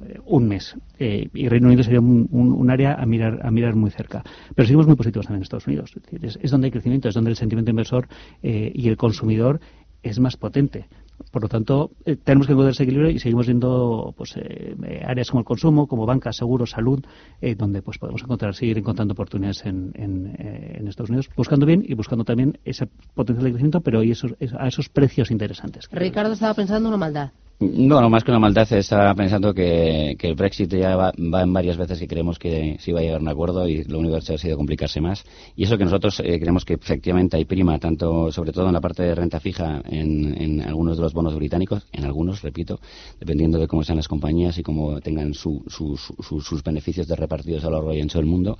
eh, 0.07 0.19
un 0.25 0.47
mes. 0.47 0.75
Eh, 0.99 1.29
y 1.33 1.47
Reino 1.47 1.67
Unido 1.67 1.83
sería 1.83 1.99
un, 2.01 2.27
un- 2.31 2.51
un 2.51 2.69
área 2.69 2.95
a 2.95 3.05
mirar 3.05 3.39
a 3.43 3.51
mirar 3.51 3.75
muy 3.75 3.91
cerca. 3.91 4.23
Pero 4.55 4.65
seguimos 4.65 4.87
muy 4.87 4.95
positivos 4.95 5.25
también 5.27 5.39
en 5.41 5.43
Estados 5.43 5.67
Unidos. 5.67 5.93
Es- 6.21 6.39
es 6.41 6.51
donde 6.51 6.65
hay 6.67 6.71
crecimiento, 6.71 7.07
es 7.07 7.15
donde 7.15 7.29
el 7.29 7.35
sentimiento 7.37 7.69
inversor 7.71 8.07
eh, 8.43 8.71
y 8.75 8.87
el 8.89 8.97
consumidor 8.97 9.59
es 10.03 10.19
más 10.19 10.35
potente. 10.35 10.87
Por 11.29 11.41
lo 11.43 11.49
tanto, 11.49 11.91
eh, 12.05 12.15
tenemos 12.15 12.47
que 12.47 12.53
encontrar 12.53 12.71
ese 12.71 12.83
equilibrio 12.83 13.09
y 13.11 13.19
seguimos 13.19 13.45
viendo 13.47 14.13
pues, 14.17 14.35
eh, 14.37 14.75
eh, 14.83 15.03
áreas 15.05 15.29
como 15.29 15.39
el 15.41 15.45
consumo, 15.45 15.87
como 15.87 16.05
banca, 16.05 16.31
seguros, 16.33 16.71
salud, 16.71 17.03
eh, 17.41 17.55
donde 17.55 17.81
pues 17.81 17.97
podemos 17.97 18.21
encontrar, 18.23 18.55
seguir 18.55 18.77
encontrando 18.77 19.13
oportunidades 19.13 19.65
en, 19.65 19.91
eh, 19.95 20.77
en 20.79 20.87
Estados 20.87 21.09
Unidos, 21.09 21.29
buscando 21.35 21.65
bien 21.65 21.83
y 21.87 21.93
buscando 21.93 22.23
también 22.25 22.57
ese 22.65 22.87
potencial 23.13 23.43
de 23.45 23.51
crecimiento, 23.51 23.81
pero 23.81 24.03
y 24.03 24.11
esos, 24.11 24.33
es- 24.39 24.53
a 24.53 24.67
esos 24.67 24.89
precios 24.89 25.31
interesantes. 25.31 25.87
Ricardo 25.91 26.33
estaba 26.33 26.53
pensando 26.53 26.87
una 26.89 26.97
maldad. 26.97 27.31
No, 27.63 28.01
no 28.01 28.09
más 28.09 28.23
que 28.23 28.31
una 28.31 28.39
maldad, 28.39 28.71
estaba 28.73 29.13
pensando 29.13 29.53
que, 29.53 30.15
que 30.17 30.29
el 30.29 30.33
Brexit 30.33 30.73
ya 30.73 30.95
va, 30.95 31.11
va 31.31 31.43
en 31.43 31.53
varias 31.53 31.77
veces 31.77 31.99
que 31.99 32.07
creemos 32.07 32.39
que 32.39 32.77
sí 32.79 32.91
va 32.91 33.01
a 33.01 33.03
llegar 33.03 33.21
un 33.21 33.27
acuerdo 33.27 33.67
y 33.67 33.83
lo 33.83 33.99
único 33.99 34.17
que 34.19 34.33
ha 34.33 34.37
sido 34.39 34.57
complicarse 34.57 34.99
más. 34.99 35.23
Y 35.55 35.65
eso 35.65 35.77
que 35.77 35.83
nosotros 35.83 36.19
eh, 36.21 36.39
creemos 36.39 36.65
que 36.65 36.73
efectivamente 36.73 37.37
hay 37.37 37.45
prima, 37.45 37.77
tanto 37.77 38.31
sobre 38.31 38.51
todo 38.51 38.65
en 38.65 38.73
la 38.73 38.81
parte 38.81 39.03
de 39.03 39.13
renta 39.13 39.39
fija 39.39 39.79
en, 39.87 40.41
en 40.41 40.61
algunos 40.63 40.97
de 40.97 41.03
los 41.03 41.13
bonos 41.13 41.35
británicos, 41.35 41.83
en 41.91 42.03
algunos, 42.03 42.41
repito, 42.41 42.79
dependiendo 43.19 43.59
de 43.59 43.67
cómo 43.67 43.83
sean 43.83 43.97
las 43.97 44.07
compañías 44.07 44.57
y 44.57 44.63
cómo 44.63 44.99
tengan 44.99 45.35
su- 45.35 45.63
su- 45.67 45.95
su- 45.97 46.15
su- 46.23 46.41
sus 46.41 46.63
beneficios 46.63 47.07
de 47.07 47.15
repartidos 47.15 47.63
a 47.63 47.69
lo 47.69 47.75
largo 47.75 47.93
y 47.93 48.01
ancho 48.01 48.17
del 48.17 48.25
mundo. 48.25 48.57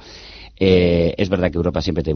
Eh, 0.60 1.16
es 1.18 1.28
verdad 1.28 1.50
que 1.50 1.58
Europa 1.58 1.82
siempre 1.82 2.04
te, 2.04 2.14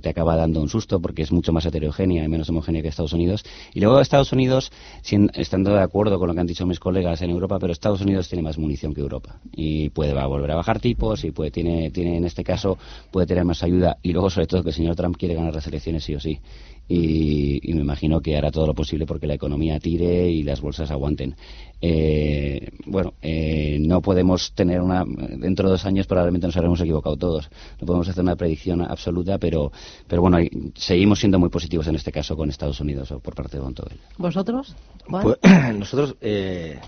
te- 0.00 0.08
acaba 0.08 0.34
dando 0.34 0.60
un 0.60 0.68
susto 0.68 1.00
porque 1.00 1.22
es 1.22 1.30
mucho 1.30 1.52
más 1.52 1.64
heterogénea 1.64 2.24
y 2.24 2.28
menos 2.28 2.50
homogénea 2.50 2.82
que 2.82 2.88
Estados 2.88 3.12
Unidos. 3.12 3.44
Y 3.72 3.78
luego 3.80 4.00
Estados 4.00 4.32
Unidos, 4.32 4.72
sin- 5.02 5.30
estando 5.34 5.72
de 5.72 5.80
acuerdo 5.80 6.18
con 6.18 6.23
lo 6.26 6.34
que 6.34 6.40
han 6.40 6.46
dicho 6.46 6.66
mis 6.66 6.80
colegas 6.80 7.22
en 7.22 7.30
Europa, 7.30 7.58
pero 7.58 7.72
Estados 7.72 8.00
Unidos 8.00 8.28
tiene 8.28 8.42
más 8.42 8.58
munición 8.58 8.94
que 8.94 9.00
Europa 9.00 9.40
y 9.52 9.90
puede 9.90 10.12
va 10.12 10.22
a 10.22 10.26
volver 10.26 10.50
a 10.50 10.56
bajar 10.56 10.80
tipos 10.80 11.24
y 11.24 11.30
puede 11.30 11.50
tiene 11.50 11.90
tiene 11.90 12.16
en 12.16 12.24
este 12.24 12.44
caso 12.44 12.78
puede 13.10 13.26
tener 13.26 13.44
más 13.44 13.62
ayuda 13.62 13.98
y 14.02 14.12
luego 14.12 14.30
sobre 14.30 14.46
todo 14.46 14.62
que 14.62 14.70
el 14.70 14.74
señor 14.74 14.96
Trump 14.96 15.16
quiere 15.16 15.34
ganar 15.34 15.54
las 15.54 15.66
elecciones 15.66 16.04
sí 16.04 16.14
o 16.14 16.20
sí 16.20 16.40
y, 16.88 17.60
y 17.70 17.74
me 17.74 17.80
imagino 17.80 18.20
que 18.20 18.36
hará 18.36 18.50
todo 18.50 18.66
lo 18.66 18.74
posible 18.74 19.06
porque 19.06 19.26
la 19.26 19.34
economía 19.34 19.78
tire 19.80 20.28
y 20.30 20.42
las 20.42 20.60
bolsas 20.60 20.90
aguanten. 20.90 21.34
Eh, 21.80 22.68
bueno, 22.86 23.12
eh, 23.20 23.78
no 23.80 24.00
podemos 24.00 24.52
tener 24.54 24.80
una. 24.80 25.04
Dentro 25.04 25.68
de 25.68 25.72
dos 25.72 25.84
años 25.84 26.06
probablemente 26.06 26.46
nos 26.46 26.56
habremos 26.56 26.80
equivocado 26.80 27.16
todos. 27.16 27.50
No 27.80 27.86
podemos 27.86 28.08
hacer 28.08 28.22
una 28.22 28.36
predicción 28.36 28.80
absoluta, 28.82 29.38
pero, 29.38 29.70
pero 30.08 30.22
bueno, 30.22 30.38
hay- 30.38 30.50
seguimos 30.74 31.18
siendo 31.20 31.38
muy 31.38 31.50
positivos 31.50 31.86
en 31.88 31.96
este 31.96 32.10
caso 32.12 32.36
con 32.36 32.48
Estados 32.48 32.80
Unidos 32.80 33.10
o 33.12 33.18
por 33.20 33.34
parte 33.34 33.56
de 33.58 33.62
Bontobel. 33.62 33.98
¿Vosotros? 34.16 34.74
Pues, 35.08 35.36
nosotros, 35.78 36.16
eh, 36.22 36.78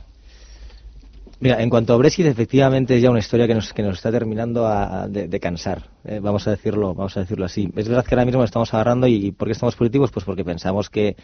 mira, 1.40 1.62
en 1.62 1.68
cuanto 1.70 1.92
a 1.92 1.96
Brexit, 1.96 2.26
efectivamente 2.26 2.96
es 2.96 3.02
ya 3.02 3.10
una 3.10 3.18
historia 3.18 3.46
que 3.46 3.54
nos, 3.54 3.72
está 3.94 4.10
terminando 4.10 4.66
a- 4.66 5.06
de, 5.08 5.40
cansar. 5.40 5.90
eh, 6.04 6.20
vamos 6.22 6.46
a 6.46 6.50
decirlo, 6.52 6.94
vamos 6.94 7.16
a 7.16 7.20
decirlo 7.20 7.44
así. 7.46 7.70
Es 7.76 7.88
verdad 7.88 8.04
que 8.04 8.14
ahora 8.14 8.24
mismo 8.24 8.42
estamos 8.44 8.72
agarrando 8.72 9.06
y 9.06 9.32
¿por 9.32 9.48
qué 9.48 9.52
estamos 9.52 9.74
positivos? 9.76 10.10
Pues 10.10 10.24
porque 10.24 10.44
pensamos 10.44 10.88
que 10.88 11.16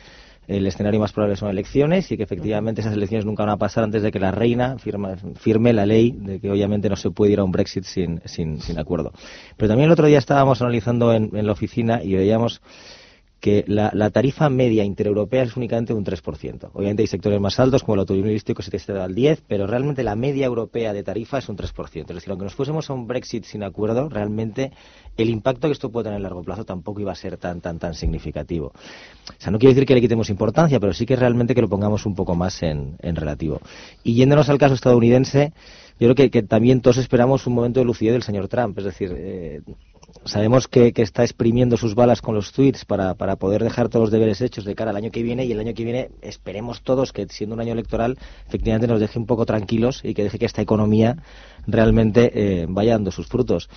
el 0.48 0.66
escenario 0.66 0.98
más 0.98 1.12
probable 1.12 1.36
son 1.36 1.50
elecciones 1.50 2.10
y 2.10 2.16
que 2.16 2.24
efectivamente 2.24 2.80
esas 2.80 2.94
elecciones 2.94 3.24
nunca 3.24 3.44
van 3.44 3.52
a 3.54 3.56
pasar 3.56 3.84
antes 3.84 4.02
de 4.02 4.10
que 4.10 4.18
la 4.18 4.32
reina 4.32 4.76
firma- 4.78 5.16
firme 5.36 5.72
la 5.72 5.86
ley 5.86 6.10
de 6.18 6.40
que 6.40 6.50
obviamente 6.50 6.88
no 6.88 6.96
se 6.96 7.10
puede 7.10 7.32
ir 7.32 7.38
a 7.38 7.44
un 7.44 7.52
Brexit 7.52 7.84
sin, 7.84 8.20
sin, 8.24 8.60
sin 8.60 8.78
acuerdo. 8.78 9.12
Pero 9.56 9.68
también 9.68 9.86
el 9.86 9.92
otro 9.92 10.06
día 10.06 10.18
estábamos 10.18 10.60
analizando 10.60 11.12
en, 11.14 11.30
en 11.36 11.46
la 11.46 11.52
oficina 11.52 12.02
y 12.02 12.14
veíamos 12.14 12.60
que 13.42 13.64
la, 13.66 13.90
tarifa 14.10 14.48
media 14.48 14.84
intereuropea 14.84 15.42
es 15.42 15.56
únicamente 15.56 15.92
un 15.92 16.04
3%. 16.04 16.70
Obviamente 16.74 17.02
hay 17.02 17.08
sectores 17.08 17.40
más 17.40 17.58
altos 17.58 17.82
como 17.82 17.94
el 17.94 18.00
automovilístico 18.00 18.62
se 18.62 18.70
te 18.70 18.76
está 18.76 19.02
al 19.02 19.16
10, 19.16 19.42
pero 19.48 19.66
realmente 19.66 20.04
la 20.04 20.14
media 20.14 20.46
europea 20.46 20.92
de 20.92 21.02
tarifa 21.02 21.38
es 21.38 21.48
un 21.48 21.56
3%. 21.56 22.02
Es 22.02 22.06
decir, 22.06 22.30
aunque 22.30 22.44
nos 22.44 22.54
fuésemos 22.54 22.88
a 22.88 22.92
un 22.92 23.08
Brexit 23.08 23.44
sin 23.44 23.64
acuerdo, 23.64 24.08
realmente 24.08 24.70
el 25.16 25.28
impacto 25.28 25.66
que 25.66 25.72
esto 25.72 25.90
puede 25.90 26.04
tener 26.04 26.18
a 26.18 26.22
largo 26.22 26.44
plazo 26.44 26.64
tampoco 26.64 27.00
iba 27.00 27.10
a 27.10 27.16
ser 27.16 27.36
tan 27.36 27.60
tan 27.60 27.80
tan 27.80 27.94
significativo. 27.94 28.66
O 28.66 29.40
sea, 29.40 29.50
no 29.50 29.58
quiero 29.58 29.74
decir 29.74 29.88
que 29.88 29.94
le 29.94 30.00
quitemos 30.00 30.30
importancia, 30.30 30.78
pero 30.78 30.92
sí 30.92 31.04
que 31.04 31.16
realmente 31.16 31.52
que 31.52 31.62
lo 31.62 31.68
pongamos 31.68 32.06
un 32.06 32.14
poco 32.14 32.36
más 32.36 32.62
en, 32.62 32.96
relativo. 33.00 33.60
Y 34.04 34.14
yéndonos 34.14 34.50
al 34.50 34.58
caso 34.58 34.74
estadounidense, 34.74 35.52
yo 35.98 36.14
creo 36.14 36.30
que, 36.30 36.42
también 36.44 36.80
todos 36.80 36.98
esperamos 36.98 37.44
un 37.48 37.54
momento 37.54 37.80
de 37.80 37.86
lucidez 37.86 38.12
del 38.12 38.22
señor 38.22 38.46
Trump. 38.46 38.78
Es 38.78 38.84
decir, 38.84 39.12
eh, 39.16 39.62
sabemos 40.24 40.68
que, 40.68 40.92
está 40.96 41.24
exprimiendo 41.24 41.76
sus 41.76 41.94
balas 41.94 42.20
con 42.20 42.34
los 42.34 42.52
tweets 42.52 42.84
para, 42.84 43.14
para, 43.14 43.36
poder 43.36 43.62
dejar 43.62 43.88
todos 43.88 44.04
los 44.04 44.10
deberes 44.10 44.40
hechos 44.40 44.64
de 44.64 44.74
cara 44.74 44.90
al 44.90 44.96
año 44.96 45.10
que 45.10 45.22
viene 45.22 45.44
y 45.44 45.52
el 45.52 45.60
año 45.60 45.74
que 45.74 45.84
viene 45.84 46.10
esperemos 46.20 46.82
todos 46.82 47.12
que 47.12 47.26
siendo 47.28 47.54
un 47.54 47.60
año 47.60 47.72
electoral 47.72 48.18
efectivamente 48.46 48.86
nos 48.86 49.00
deje 49.00 49.18
un 49.18 49.26
poco 49.26 49.46
tranquilos 49.46 50.00
y 50.04 50.14
que 50.14 50.24
deje 50.24 50.38
que 50.38 50.46
esta 50.46 50.62
economía 50.62 51.16
realmente 51.66 52.30
eh, 52.34 52.66
vaya 52.68 52.92
dando 52.92 53.10
sus 53.10 53.26
frutos. 53.26 53.68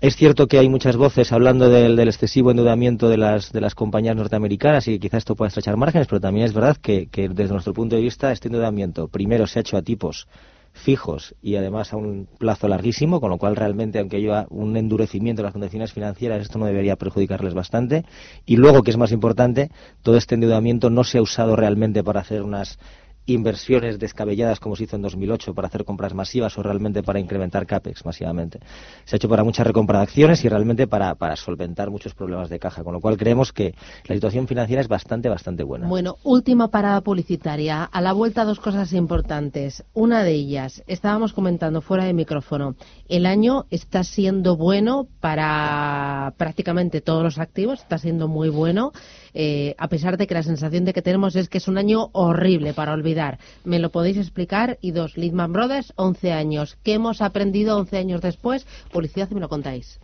Es 0.00 0.16
cierto 0.16 0.48
que 0.48 0.58
hay 0.58 0.68
muchas 0.68 0.96
voces 0.96 1.32
hablando 1.32 1.70
del, 1.70 1.98
excesivo 2.00 2.50
endeudamiento 2.50 3.08
de 3.08 3.16
las, 3.16 3.52
de 3.52 3.60
las 3.60 3.74
compañías 3.74 4.16
norteamericanas 4.16 4.88
y 4.88 4.92
que 4.92 5.00
quizás 5.00 5.18
esto 5.18 5.36
pueda 5.36 5.48
estrechar 5.48 5.76
márgenes, 5.76 6.08
pero 6.08 6.20
también 6.20 6.46
es 6.46 6.52
verdad 6.52 6.76
que, 6.76 7.06
que 7.06 7.28
desde 7.28 7.52
nuestro 7.52 7.72
punto 7.72 7.96
de 7.96 8.02
vista 8.02 8.32
este 8.32 8.48
endeudamiento 8.48 9.08
primero 9.08 9.46
se 9.46 9.58
ha 9.58 9.62
hecho 9.62 9.76
a 9.76 9.82
tipos 9.82 10.26
fijos 10.74 11.34
y 11.40 11.54
además 11.54 11.92
a 11.92 11.96
un 11.96 12.28
plazo 12.38 12.68
larguísimo, 12.68 13.20
con 13.20 13.30
lo 13.30 13.38
cual 13.38 13.56
realmente, 13.56 14.00
aunque 14.00 14.16
haya 14.16 14.46
un 14.50 14.76
endurecimiento 14.76 15.40
de 15.40 15.44
las 15.44 15.52
condiciones 15.52 15.92
financieras, 15.92 16.42
esto 16.42 16.58
no 16.58 16.66
debería 16.66 16.96
perjudicarles 16.96 17.54
bastante. 17.54 18.04
Y 18.44 18.56
luego, 18.56 18.82
que 18.82 18.90
es 18.90 18.98
más 18.98 19.12
importante, 19.12 19.70
todo 20.02 20.16
este 20.16 20.34
endeudamiento 20.34 20.90
no 20.90 21.04
se 21.04 21.18
ha 21.18 21.22
usado 21.22 21.56
realmente 21.56 22.02
para 22.02 22.20
hacer 22.20 22.42
unas 22.42 22.78
inversiones 23.26 23.98
descabelladas 23.98 24.60
como 24.60 24.76
se 24.76 24.84
hizo 24.84 24.96
en 24.96 25.02
2008 25.02 25.54
para 25.54 25.68
hacer 25.68 25.84
compras 25.84 26.14
masivas 26.14 26.56
o 26.58 26.62
realmente 26.62 27.02
para 27.02 27.20
incrementar 27.20 27.66
CAPEX 27.66 28.04
masivamente. 28.04 28.60
Se 29.04 29.14
ha 29.14 29.18
hecho 29.18 29.28
para 29.28 29.44
mucha 29.44 29.64
recompra 29.64 29.98
de 29.98 30.04
acciones 30.04 30.44
y 30.44 30.48
realmente 30.48 30.86
para, 30.86 31.14
para 31.14 31.36
solventar 31.36 31.90
muchos 31.90 32.14
problemas 32.14 32.48
de 32.48 32.58
caja, 32.58 32.84
con 32.84 32.92
lo 32.92 33.00
cual 33.00 33.16
creemos 33.16 33.52
que 33.52 33.74
la 34.06 34.14
situación 34.14 34.46
financiera 34.46 34.82
es 34.82 34.88
bastante, 34.88 35.28
bastante 35.28 35.62
buena. 35.62 35.88
Bueno, 35.88 36.16
última 36.22 36.68
parada 36.68 37.00
publicitaria. 37.00 37.84
A 37.84 38.00
la 38.00 38.12
vuelta 38.12 38.44
dos 38.44 38.60
cosas 38.60 38.92
importantes. 38.92 39.84
Una 39.94 40.22
de 40.22 40.32
ellas, 40.32 40.82
estábamos 40.86 41.32
comentando 41.32 41.80
fuera 41.80 42.04
de 42.04 42.12
micrófono, 42.12 42.76
el 43.08 43.26
año 43.26 43.66
está 43.70 44.04
siendo 44.04 44.56
bueno 44.56 45.06
para 45.20 46.34
prácticamente 46.36 47.00
todos 47.00 47.22
los 47.22 47.38
activos, 47.38 47.80
está 47.80 47.98
siendo 47.98 48.28
muy 48.28 48.48
bueno. 48.48 48.92
Eh, 49.34 49.74
a 49.78 49.88
pesar 49.88 50.16
de 50.16 50.26
que 50.26 50.34
la 50.34 50.42
sensación 50.42 50.84
de 50.84 50.92
que 50.92 51.02
tenemos 51.02 51.36
es 51.36 51.48
que 51.48 51.58
es 51.58 51.68
un 51.68 51.76
año 51.76 52.10
horrible 52.12 52.72
para 52.72 52.92
olvidar. 52.92 53.38
¿Me 53.64 53.78
lo 53.78 53.90
podéis 53.90 54.16
explicar? 54.16 54.78
Y 54.80 54.92
dos, 54.92 55.16
Lidman 55.16 55.52
Brothers, 55.52 55.92
11 55.96 56.32
años. 56.32 56.78
¿Qué 56.82 56.94
hemos 56.94 57.20
aprendido 57.20 57.76
11 57.76 57.98
años 57.98 58.20
después? 58.20 58.66
Publicidad 58.92 59.28
y 59.30 59.34
me 59.34 59.40
lo 59.40 59.48
contáis. 59.48 59.98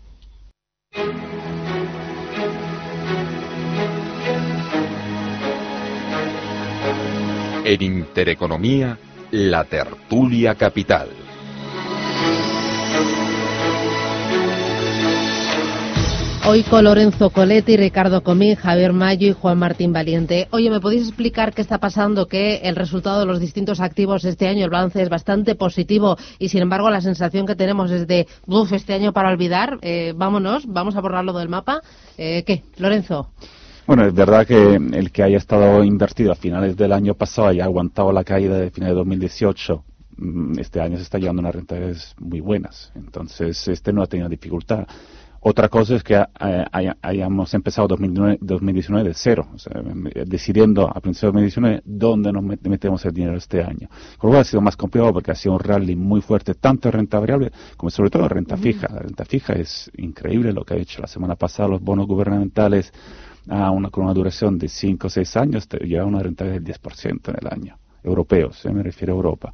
En 7.65 7.83
Intereconomía, 7.83 8.99
la 9.31 9.65
tertulia 9.65 10.57
capital. 10.57 11.09
Hoy 16.51 16.65
con 16.65 16.83
Lorenzo 16.83 17.31
Coletti, 17.31 17.77
Ricardo 17.77 18.25
Comín, 18.25 18.57
Javier 18.57 18.93
Mayo 18.93 19.29
y 19.29 19.33
Juan 19.33 19.57
Martín 19.57 19.93
Valiente. 19.93 20.49
Oye, 20.51 20.69
¿me 20.69 20.81
podéis 20.81 21.07
explicar 21.07 21.55
qué 21.55 21.63
está 21.63 21.79
pasando? 21.79 22.27
Que 22.27 22.57
el 22.65 22.75
resultado 22.75 23.21
de 23.21 23.27
los 23.27 23.39
distintos 23.39 23.79
activos 23.79 24.25
este 24.25 24.49
año, 24.49 24.65
el 24.65 24.71
balance 24.71 25.01
es 25.01 25.09
bastante 25.09 25.55
positivo 25.55 26.17
y 26.41 26.49
sin 26.49 26.63
embargo 26.63 26.91
la 26.91 27.01
sensación 27.03 27.47
que 27.47 27.55
tenemos 27.55 27.93
es 27.93 28.09
de, 28.09 28.27
uff, 28.49 28.73
este 28.73 28.95
año 28.95 29.13
para 29.13 29.31
olvidar, 29.31 29.79
eh, 29.83 30.13
vámonos, 30.17 30.67
vamos 30.67 30.97
a 30.97 31.01
borrarlo 31.01 31.33
del 31.35 31.49
mapa. 31.49 31.83
Eh, 32.19 32.43
¿Qué? 32.45 32.65
Lorenzo. 32.79 33.31
Bueno, 33.87 34.05
es 34.05 34.13
verdad 34.13 34.45
que 34.45 34.75
el 34.75 35.13
que 35.13 35.23
haya 35.23 35.37
estado 35.37 35.85
invertido 35.85 36.33
a 36.33 36.35
finales 36.35 36.77
del 36.77 36.93
año 36.93 37.15
pasado 37.15 37.53
y 37.53 37.61
ha 37.61 37.65
aguantado 37.65 38.11
la 38.11 38.25
caída 38.25 38.59
de 38.59 38.73
finales 38.73 38.97
de 38.97 38.99
2018 38.99 39.85
mm, 40.17 40.59
este 40.59 40.81
año 40.81 40.97
se 40.97 41.05
está 41.05 41.19
llevando 41.19 41.43
unas 41.43 41.55
rentabilidades 41.55 42.13
muy 42.19 42.41
buenas. 42.41 42.91
Entonces, 42.97 43.69
este 43.69 43.93
no 43.93 44.03
ha 44.03 44.07
tenido 44.09 44.29
dificultad. 44.29 44.89
Otra 45.43 45.71
cosa 45.71 45.97
es 45.97 46.03
que 46.03 46.15
eh, 46.15 46.65
hayamos 47.01 47.55
empezado 47.55 47.89
2019, 47.89 49.05
de 49.05 49.15
cero, 49.15 49.49
decidiendo 50.27 50.87
a 50.87 51.01
principios 51.01 51.33
de 51.33 51.41
2019 51.41 51.83
dónde 51.87 52.31
nos 52.31 52.43
metemos 52.45 53.03
el 53.07 53.13
dinero 53.15 53.39
este 53.39 53.63
año. 53.63 53.89
Con 54.19 54.29
lo 54.29 54.33
cual 54.33 54.41
ha 54.43 54.45
sido 54.45 54.61
más 54.61 54.77
complicado 54.77 55.15
porque 55.15 55.31
ha 55.31 55.35
sido 55.35 55.55
un 55.55 55.61
rally 55.61 55.97
muy 55.97 56.21
fuerte, 56.21 56.55
tanto 56.55 56.89
en 56.89 56.93
renta 56.93 57.19
variable 57.19 57.53
como 57.79 57.89
sobre 57.89 58.11
todo 58.11 58.25
en 58.25 58.29
renta 58.29 58.59
fija. 58.59 58.87
La 58.93 58.99
renta 59.01 59.25
fija 59.25 59.55
es 59.55 59.91
increíble 59.97 60.53
lo 60.53 60.63
que 60.63 60.75
ha 60.75 60.77
hecho 60.77 61.01
la 61.01 61.09
semana 61.09 61.37
pasada 61.37 61.71
los 61.71 61.81
bonos 61.81 62.07
gubernamentales 62.07 62.93
a 63.49 63.71
una, 63.71 63.89
con 63.89 64.05
una 64.05 64.13
duración 64.13 64.59
de 64.59 64.69
5 64.69 65.07
o 65.07 65.11
6 65.11 65.37
años, 65.39 65.69
lleva 65.81 66.05
una 66.05 66.23
rentabilidad 66.23 66.61
del 66.61 66.75
10% 66.75 67.29
en 67.31 67.37
el 67.41 67.53
año 67.53 67.79
europeos, 68.03 68.65
me 68.73 68.83
refiero 68.83 69.15
a 69.15 69.17
Europa. 69.17 69.53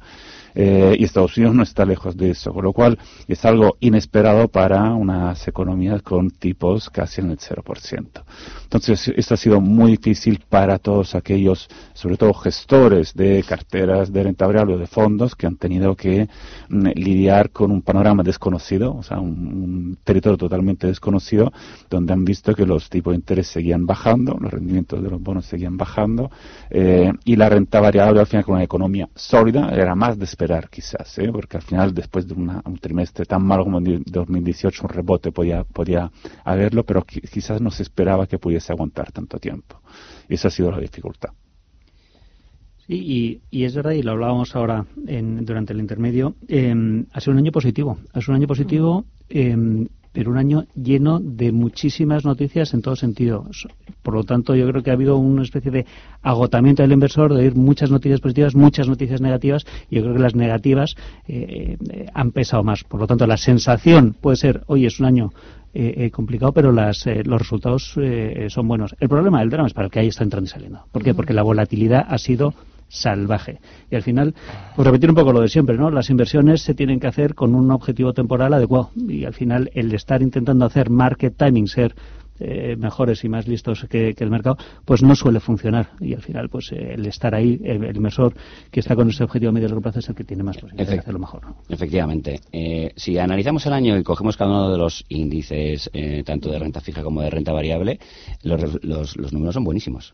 Eh, 0.59 0.95
y 0.97 1.03
Estados 1.03 1.37
Unidos 1.37 1.53
no 1.53 1.61
está 1.61 1.85
lejos 1.85 2.17
de 2.17 2.31
eso, 2.31 2.51
con 2.51 2.63
lo 2.63 2.73
cual 2.73 2.97
es 3.27 3.45
algo 3.45 3.77
inesperado 3.79 4.47
para 4.47 4.91
unas 4.93 5.47
economías 5.47 6.01
con 6.01 6.31
tipos 6.31 6.89
casi 6.89 7.21
en 7.21 7.29
el 7.29 7.37
0%. 7.37 8.23
Entonces, 8.63 9.13
esto 9.15 9.35
ha 9.35 9.37
sido 9.37 9.61
muy 9.61 9.91
difícil 9.91 10.43
para 10.49 10.79
todos 10.79 11.13
aquellos, 11.13 11.69
sobre 11.93 12.17
todo 12.17 12.33
gestores 12.33 13.13
de 13.13 13.43
carteras 13.47 14.11
de 14.11 14.23
renta 14.23 14.47
variable 14.47 14.73
o 14.73 14.77
de 14.79 14.87
fondos, 14.87 15.35
que 15.35 15.45
han 15.45 15.57
tenido 15.57 15.95
que 15.95 16.27
mm, 16.69 16.87
lidiar 16.95 17.51
con 17.51 17.71
un 17.71 17.83
panorama 17.83 18.23
desconocido, 18.23 18.95
o 18.95 19.03
sea, 19.03 19.19
un, 19.19 19.97
territorio 20.03 20.37
totalmente 20.37 20.87
desconocido, 20.87 21.53
donde 21.89 22.13
han 22.13 22.25
visto 22.25 22.55
que 22.55 22.65
los 22.65 22.89
tipos 22.89 23.11
de 23.11 23.17
interés 23.17 23.47
seguían 23.47 23.85
bajando, 23.85 24.35
los 24.39 24.51
rendimientos 24.51 25.03
de 25.03 25.09
los 25.11 25.21
bonos 25.21 25.45
seguían 25.45 25.77
bajando, 25.77 26.31
eh, 26.71 27.13
y 27.25 27.35
la 27.35 27.47
renta 27.49 27.79
variable 27.79 28.21
al 28.21 28.27
final 28.27 28.36
con 28.43 28.55
una 28.55 28.63
economía 28.63 29.09
sólida 29.15 29.69
era 29.69 29.95
más 29.95 30.17
de 30.17 30.25
esperar 30.25 30.69
quizás, 30.69 31.17
¿eh? 31.19 31.29
porque 31.31 31.57
al 31.57 31.63
final 31.63 31.93
después 31.93 32.27
de 32.27 32.33
un 32.33 32.77
trimestre 32.79 33.25
tan 33.25 33.43
malo 33.43 33.63
como 33.63 33.79
el 33.79 34.03
2018 34.05 34.83
un 34.83 34.89
rebote 34.89 35.31
podía, 35.31 35.63
podía 35.63 36.11
haberlo, 36.43 36.83
pero 36.83 37.03
quizás 37.03 37.61
no 37.61 37.71
se 37.71 37.83
esperaba 37.83 38.27
que 38.27 38.39
pudiese 38.39 38.71
aguantar 38.71 39.11
tanto 39.11 39.39
tiempo. 39.39 39.81
Y 40.29 40.35
esa 40.35 40.49
ha 40.49 40.51
sido 40.51 40.71
la 40.71 40.79
dificultad. 40.79 41.29
Sí, 42.87 43.41
y, 43.51 43.63
es 43.65 43.75
verdad, 43.75 43.91
y 43.91 44.01
lo 44.01 44.11
hablábamos 44.11 44.55
ahora 44.55 44.85
en, 45.07 45.45
durante 45.45 45.73
el 45.73 45.79
intermedio, 45.79 46.35
eh, 46.47 46.73
ha 47.11 47.19
sido 47.19 47.33
un 47.33 47.39
año 47.39 47.51
positivo. 47.51 47.97
Ha 48.13 48.21
sido 48.21 48.33
un 48.33 48.37
año 48.37 48.47
positivo 48.47 49.05
eh, 49.29 49.55
pero 50.17 50.31
un 50.31 50.37
año 50.39 50.65
lleno 50.73 51.19
de 51.19 51.51
muchísimas 51.51 52.25
noticias 52.25 52.73
en 52.73 52.81
todos 52.81 52.97
sentidos. 52.97 53.67
Por 54.01 54.15
lo 54.15 54.23
tanto, 54.23 54.55
yo 54.55 54.67
creo 54.67 54.81
que 54.81 54.89
ha 54.89 54.93
habido 54.93 55.15
una 55.15 55.43
especie 55.43 55.69
de 55.69 55.85
agotamiento 56.23 56.81
del 56.81 56.91
inversor, 56.91 57.35
de 57.35 57.41
oír 57.41 57.55
muchas 57.55 57.91
noticias 57.91 58.19
positivas, 58.19 58.55
muchas 58.55 58.87
noticias 58.87 59.21
negativas, 59.21 59.63
y 59.91 59.97
yo 59.97 60.01
creo 60.01 60.15
que 60.15 60.19
las 60.19 60.33
negativas 60.33 60.95
eh, 61.27 61.77
eh, 61.91 62.07
han 62.15 62.31
pesado 62.31 62.63
más. 62.63 62.83
Por 62.83 62.99
lo 62.99 63.05
tanto, 63.05 63.27
la 63.27 63.37
sensación 63.37 64.15
puede 64.19 64.37
ser, 64.37 64.63
hoy 64.65 64.87
es 64.87 64.99
un 64.99 65.05
año 65.05 65.33
eh, 65.75 66.09
complicado, 66.09 66.51
pero 66.51 66.71
las, 66.71 67.05
los 67.05 67.39
resultados 67.39 67.95
son 68.47 68.67
buenos. 68.67 68.95
El 68.99 69.09
problema 69.09 69.41
del 69.41 69.51
drama 69.51 69.67
es 69.67 69.75
para 69.75 69.85
el 69.85 69.91
que 69.91 69.99
ahí 69.99 70.07
está 70.07 70.23
entrando 70.23 70.47
y 70.47 70.49
saliendo. 70.49 70.87
¿Por 70.91 71.03
qué? 71.03 71.13
Porque 71.13 71.35
la 71.35 71.43
volatilidad 71.43 72.07
ha 72.09 72.17
sido 72.17 72.55
salvaje. 72.87 73.59
Y 73.91 73.95
al 73.95 74.03
final, 74.03 74.33
pues 74.75 74.85
repetir 74.85 75.09
un 75.09 75.15
poco 75.15 75.33
lo 75.33 75.41
de 75.41 75.47
siempre, 75.47 75.77
¿no? 75.77 75.89
Las 75.89 76.09
inversiones 76.09 76.61
se 76.61 76.73
tienen 76.73 76.99
que 76.99 77.07
hacer 77.07 77.35
con 77.35 77.55
un 77.55 77.71
objetivo 77.71 78.13
temporal 78.13 78.53
adecuado. 78.53 78.91
Y 78.95 79.25
al 79.25 79.33
final, 79.33 79.69
el 79.73 79.93
estar 79.93 80.21
intentando 80.21 80.65
hacer 80.65 80.89
market 80.89 81.35
timing, 81.35 81.67
ser 81.67 81.95
eh, 82.39 82.75
mejores 82.77 83.23
y 83.23 83.29
más 83.29 83.47
listos 83.47 83.85
que, 83.89 84.15
el 84.17 84.29
mercado, 84.29 84.57
pues 84.85 85.03
no 85.03 85.15
suele 85.15 85.39
funcionar. 85.39 85.89
Y 85.99 86.13
al 86.13 86.21
final, 86.21 86.49
pues 86.49 86.71
eh, 86.71 86.93
el 86.93 87.05
estar 87.05 87.33
ahí, 87.33 87.59
el, 87.63 87.95
inversor 87.95 88.33
que 88.71 88.79
está 88.79 88.95
con 88.95 89.09
ese 89.09 89.23
objetivo 89.23 89.49
a 89.49 89.53
medio 89.53 89.67
largo 89.67 89.81
plazo 89.81 89.99
es 89.99 90.09
el 90.09 90.15
que 90.15 90.23
tiene 90.23 90.43
más 90.43 90.57
posibilidades 90.57 90.91
de 90.91 90.99
hacerlo 90.99 91.19
mejor. 91.19 91.41
Efectivamente. 91.69 92.39
Eh, 92.51 92.91
si 92.95 93.17
analizamos 93.17 93.65
el 93.65 93.73
año 93.73 93.97
y 93.97 94.03
cogemos 94.03 94.37
cada 94.37 94.51
uno 94.51 94.71
de 94.71 94.77
los 94.77 95.05
índices, 95.09 95.89
tanto 96.25 96.51
de 96.51 96.59
renta 96.59 96.81
fija 96.81 97.03
como 97.03 97.21
de 97.21 97.29
renta 97.29 97.51
variable, 97.51 97.99
los, 98.43 98.83
los, 98.83 99.33
números 99.33 99.53
son 99.53 99.63
buenísimos. 99.63 100.13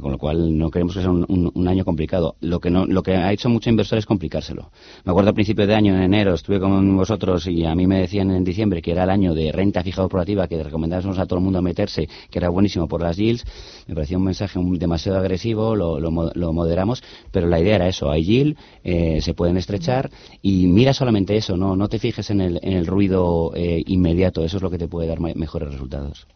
con 0.00 0.12
lo 0.12 0.18
cual, 0.18 0.56
no 0.56 0.70
queremos 0.70 0.94
que 0.94 1.02
sea 1.02 1.10
un, 1.10 1.68
año 1.68 1.84
complicado. 1.84 2.36
Lo 2.40 2.60
que, 2.60 2.70
no, 2.70 2.86
lo 2.86 3.02
que 3.02 3.16
ha 3.16 3.32
hecho 3.32 3.48
mucho 3.48 3.70
inversor 3.70 3.98
es 3.98 4.06
complicárselo. 4.06 4.70
Me 5.04 5.10
acuerdo 5.10 5.30
a 5.30 5.34
principio 5.34 5.66
de 5.66 5.74
año, 5.74 5.94
en 5.94 6.02
enero, 6.02 6.34
estuve 6.34 6.58
con 6.60 6.96
vosotros 6.96 7.46
y 7.46 7.64
a 7.64 7.74
mí 7.74 7.86
me 7.86 8.00
decían 8.00 8.30
en 8.30 8.44
diciembre 8.44 8.80
que 8.80 8.92
era 8.92 9.04
el 9.04 9.10
año 9.10 9.34
de 9.34 9.52
renta 9.52 9.82
fija 9.82 10.04
operativa 10.04 10.46
que 10.46 10.62
recomendásemos 10.62 11.18
a 11.18 11.26
todo 11.26 11.38
el 11.38 11.44
mundo 11.44 11.57
meterse, 11.62 12.08
que 12.30 12.38
era 12.38 12.48
buenísimo 12.48 12.88
por 12.88 13.02
las 13.02 13.16
yields. 13.16 13.44
Me 13.86 13.94
parecía 13.94 14.18
un 14.18 14.24
mensaje 14.24 14.58
demasiado 14.78 15.18
agresivo, 15.18 15.74
lo, 15.74 16.00
lo, 16.00 16.52
moderamos, 16.52 17.02
pero 17.30 17.46
la 17.46 17.60
idea 17.60 17.76
era 17.76 17.88
eso, 17.88 18.10
hay 18.10 18.24
yield, 18.24 18.56
eh, 18.84 19.20
se 19.20 19.34
pueden 19.34 19.56
estrechar 19.56 20.10
y 20.42 20.66
mira 20.66 20.92
solamente 20.92 21.36
eso, 21.36 21.56
no, 21.56 21.76
no 21.76 21.88
te 21.88 21.98
fijes 21.98 22.30
en 22.30 22.40
el, 22.40 22.60
en 22.62 22.72
el 22.72 22.86
ruido 22.86 23.52
eh, 23.54 23.82
inmediato, 23.86 24.44
eso 24.44 24.56
es 24.56 24.62
lo 24.62 24.70
que 24.70 24.78
te 24.78 24.88
puede 24.88 25.08
dar 25.08 25.20
mejores 25.20 25.70
resultados. 25.70 26.26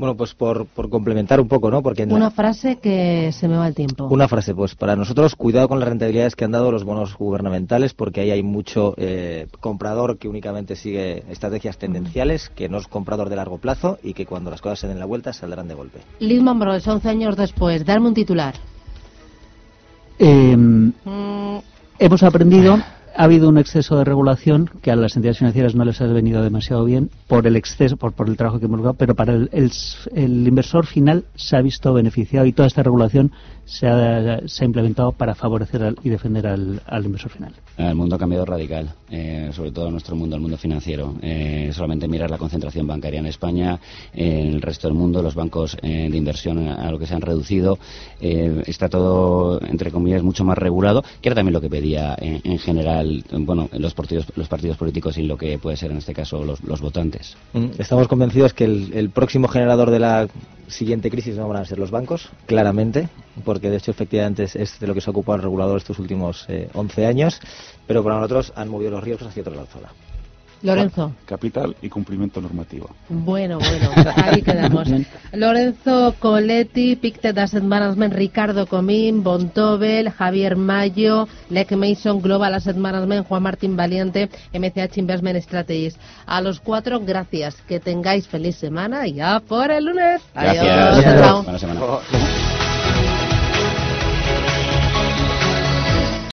Bueno, 0.00 0.16
pues 0.16 0.32
por, 0.34 0.64
por 0.64 0.88
complementar 0.88 1.42
un 1.42 1.46
poco, 1.46 1.70
¿no? 1.70 1.82
Porque 1.82 2.06
la- 2.06 2.14
Una 2.14 2.30
frase 2.30 2.76
que 2.76 3.30
se 3.32 3.46
me 3.48 3.58
va 3.58 3.68
el 3.68 3.74
tiempo. 3.74 4.06
Una 4.06 4.28
frase, 4.28 4.54
pues 4.54 4.74
para 4.74 4.96
nosotros, 4.96 5.36
cuidado 5.36 5.68
con 5.68 5.78
las 5.78 5.86
rentabilidades 5.90 6.34
que 6.36 6.46
han 6.46 6.52
dado 6.52 6.72
los 6.72 6.84
bonos 6.84 7.14
gubernamentales, 7.18 7.92
porque 7.92 8.22
ahí 8.22 8.30
hay 8.30 8.42
mucho 8.42 8.94
eh, 8.96 9.46
comprador 9.60 10.16
que 10.16 10.26
únicamente 10.26 10.74
sigue 10.74 11.22
estrategias 11.30 11.76
tendenciales, 11.76 12.48
que 12.48 12.70
no 12.70 12.78
es 12.78 12.88
comprador 12.88 13.28
de 13.28 13.36
largo 13.36 13.58
plazo 13.58 13.98
y 14.02 14.14
que 14.14 14.24
cuando 14.24 14.50
las 14.50 14.62
cosas 14.62 14.78
se 14.78 14.88
den 14.88 14.98
la 14.98 15.04
vuelta 15.04 15.34
saldrán 15.34 15.68
de 15.68 15.74
golpe. 15.74 15.98
Lehman 16.18 16.58
Brothers, 16.58 16.88
11 16.88 17.06
años 17.06 17.36
después, 17.36 17.84
darme 17.84 18.08
un 18.08 18.14
titular. 18.14 18.54
Eh, 20.18 20.56
Mm, 20.56 21.58
hemos 21.98 22.22
aprendido, 22.22 22.78
ha 23.14 23.24
habido 23.24 23.48
un 23.48 23.58
exceso 23.58 23.98
de 23.98 24.04
regulación 24.04 24.70
que 24.82 24.90
a 24.90 24.96
las 24.96 25.16
entidades 25.16 25.38
financieras 25.38 25.74
no 25.74 25.84
les 25.84 26.00
ha 26.00 26.06
venido 26.06 26.42
demasiado 26.42 26.84
bien 26.84 27.10
por 27.26 27.46
el 27.46 27.56
exceso, 27.56 27.96
por, 27.96 28.28
el 28.28 28.36
trabajo 28.36 28.58
que 28.58 28.66
hemos 28.66 28.78
logrado, 28.78 28.94
pero 28.94 29.14
para 29.14 29.34
el, 29.34 29.50
el 30.14 30.48
inversor 30.48 30.86
final 30.86 31.24
se 31.34 31.56
ha 31.56 31.62
visto 31.62 31.92
beneficiado 31.92 32.46
y 32.46 32.52
toda 32.52 32.68
esta 32.68 32.82
regulación 32.82 33.32
se 33.70 33.86
ha, 33.86 34.40
se 34.48 34.64
ha 34.64 34.66
implementado 34.66 35.12
para 35.12 35.34
favorecer 35.36 35.82
al- 35.84 35.96
y 36.02 36.08
defender 36.08 36.46
al, 36.48 36.82
al 36.86 37.04
inversor 37.04 37.30
final. 37.30 37.52
El 37.78 37.94
mundo 37.94 38.16
ha 38.16 38.18
cambiado 38.18 38.44
radical, 38.44 38.90
eh, 39.10 39.50
sobre 39.54 39.70
todo 39.70 39.90
nuestro 39.90 40.16
mundo, 40.16 40.34
el 40.36 40.42
mundo 40.42 40.56
financiero. 40.58 41.14
Eh, 41.22 41.70
solamente 41.72 42.08
mirar 42.08 42.30
la 42.30 42.36
concentración 42.36 42.86
bancaria 42.86 43.20
en 43.20 43.26
España, 43.26 43.78
eh, 44.12 44.40
en 44.42 44.54
el 44.54 44.60
resto 44.62 44.88
del 44.88 44.96
mundo, 44.96 45.22
los 45.22 45.34
bancos 45.36 45.76
eh, 45.82 46.08
de 46.10 46.16
inversión 46.16 46.66
a, 46.68 46.90
lo 46.90 46.98
que 46.98 47.06
se 47.06 47.14
han 47.14 47.20
reducido. 47.22 47.78
eh, 48.20 48.62
está 48.66 48.88
todo, 48.88 49.60
entre 49.64 49.90
comillas, 49.92 50.22
mucho 50.22 50.44
más 50.44 50.58
regulado, 50.58 51.02
que 51.22 51.28
era 51.28 51.36
también 51.36 51.54
lo 51.54 51.60
que 51.60 51.70
pedía 51.70 52.16
en, 52.20 52.40
en 52.44 52.58
general, 52.58 53.24
bueno, 53.32 53.68
los 53.72 53.94
partidos, 53.94 54.26
los 54.36 54.48
partidos 54.48 54.76
políticos 54.76 55.16
y 55.16 55.22
lo 55.22 55.36
que 55.38 55.58
puede 55.58 55.76
ser 55.76 55.92
en 55.92 55.98
este 55.98 56.12
caso 56.12 56.44
los, 56.44 56.62
los 56.64 56.80
votantes. 56.80 57.36
Mm, 57.52 57.66
Estamos 57.78 58.08
convencidos 58.08 58.52
que 58.52 58.64
el, 58.64 58.90
el 58.94 59.10
próximo 59.10 59.46
generador 59.48 59.90
de 59.90 60.00
la 60.00 60.26
siguiente 60.68 61.10
crisis 61.10 61.36
no 61.36 61.48
van 61.48 61.62
a 61.62 61.64
ser 61.64 61.78
los 61.80 61.90
bancos, 61.90 62.28
claramente, 62.46 63.08
porque 63.44 63.59
de 63.68 63.76
hecho 63.76 63.90
efectivamente 63.90 64.44
es, 64.44 64.56
es 64.56 64.80
de 64.80 64.86
lo 64.86 64.94
que 64.94 65.00
se 65.00 65.10
ha 65.10 65.12
ocupado 65.12 65.36
el 65.36 65.42
regulador 65.42 65.76
estos 65.76 65.98
últimos 65.98 66.46
eh, 66.48 66.70
11 66.72 67.06
años, 67.06 67.40
pero 67.86 68.02
para 68.02 68.16
nosotros 68.16 68.52
han 68.56 68.68
movido 68.68 68.92
los 68.92 69.04
riesgos 69.04 69.28
hacia 69.28 69.42
otro 69.42 69.54
lado. 69.54 69.66
Lorenzo. 70.62 71.12
Capital 71.24 71.74
y 71.80 71.88
cumplimiento 71.88 72.40
normativo. 72.40 72.90
Bueno, 73.08 73.58
bueno, 73.58 73.90
ahí 74.16 74.42
quedamos. 74.42 74.88
Lorenzo 75.32 76.14
Coletti, 76.18 76.96
Pictet 76.96 77.38
Asset 77.38 77.62
Management, 77.62 78.14
Ricardo 78.14 78.66
Comín, 78.66 79.22
Bontobel, 79.22 80.10
Javier 80.10 80.56
Mayo, 80.56 81.28
Lec 81.48 81.72
Mason, 81.72 82.20
Global 82.20 82.54
Asset 82.54 82.76
Management, 82.76 83.26
Juan 83.26 83.42
Martín 83.42 83.76
Valiente, 83.76 84.28
MCH 84.52 84.98
Investment 84.98 85.42
Strategies. 85.42 85.96
A 86.26 86.42
los 86.42 86.60
cuatro, 86.60 87.00
gracias. 87.00 87.56
Que 87.66 87.80
tengáis 87.80 88.28
feliz 88.28 88.56
semana 88.56 89.06
y 89.06 89.14
ya 89.14 89.40
por 89.40 89.70
el 89.70 89.86
lunes. 89.86 90.20
Gracias. 90.34 90.66
Adiós. 90.66 91.20
Chao. 91.20 91.42
Buena 91.42 91.58
semana. 91.58 91.80
Oh. 91.82 92.00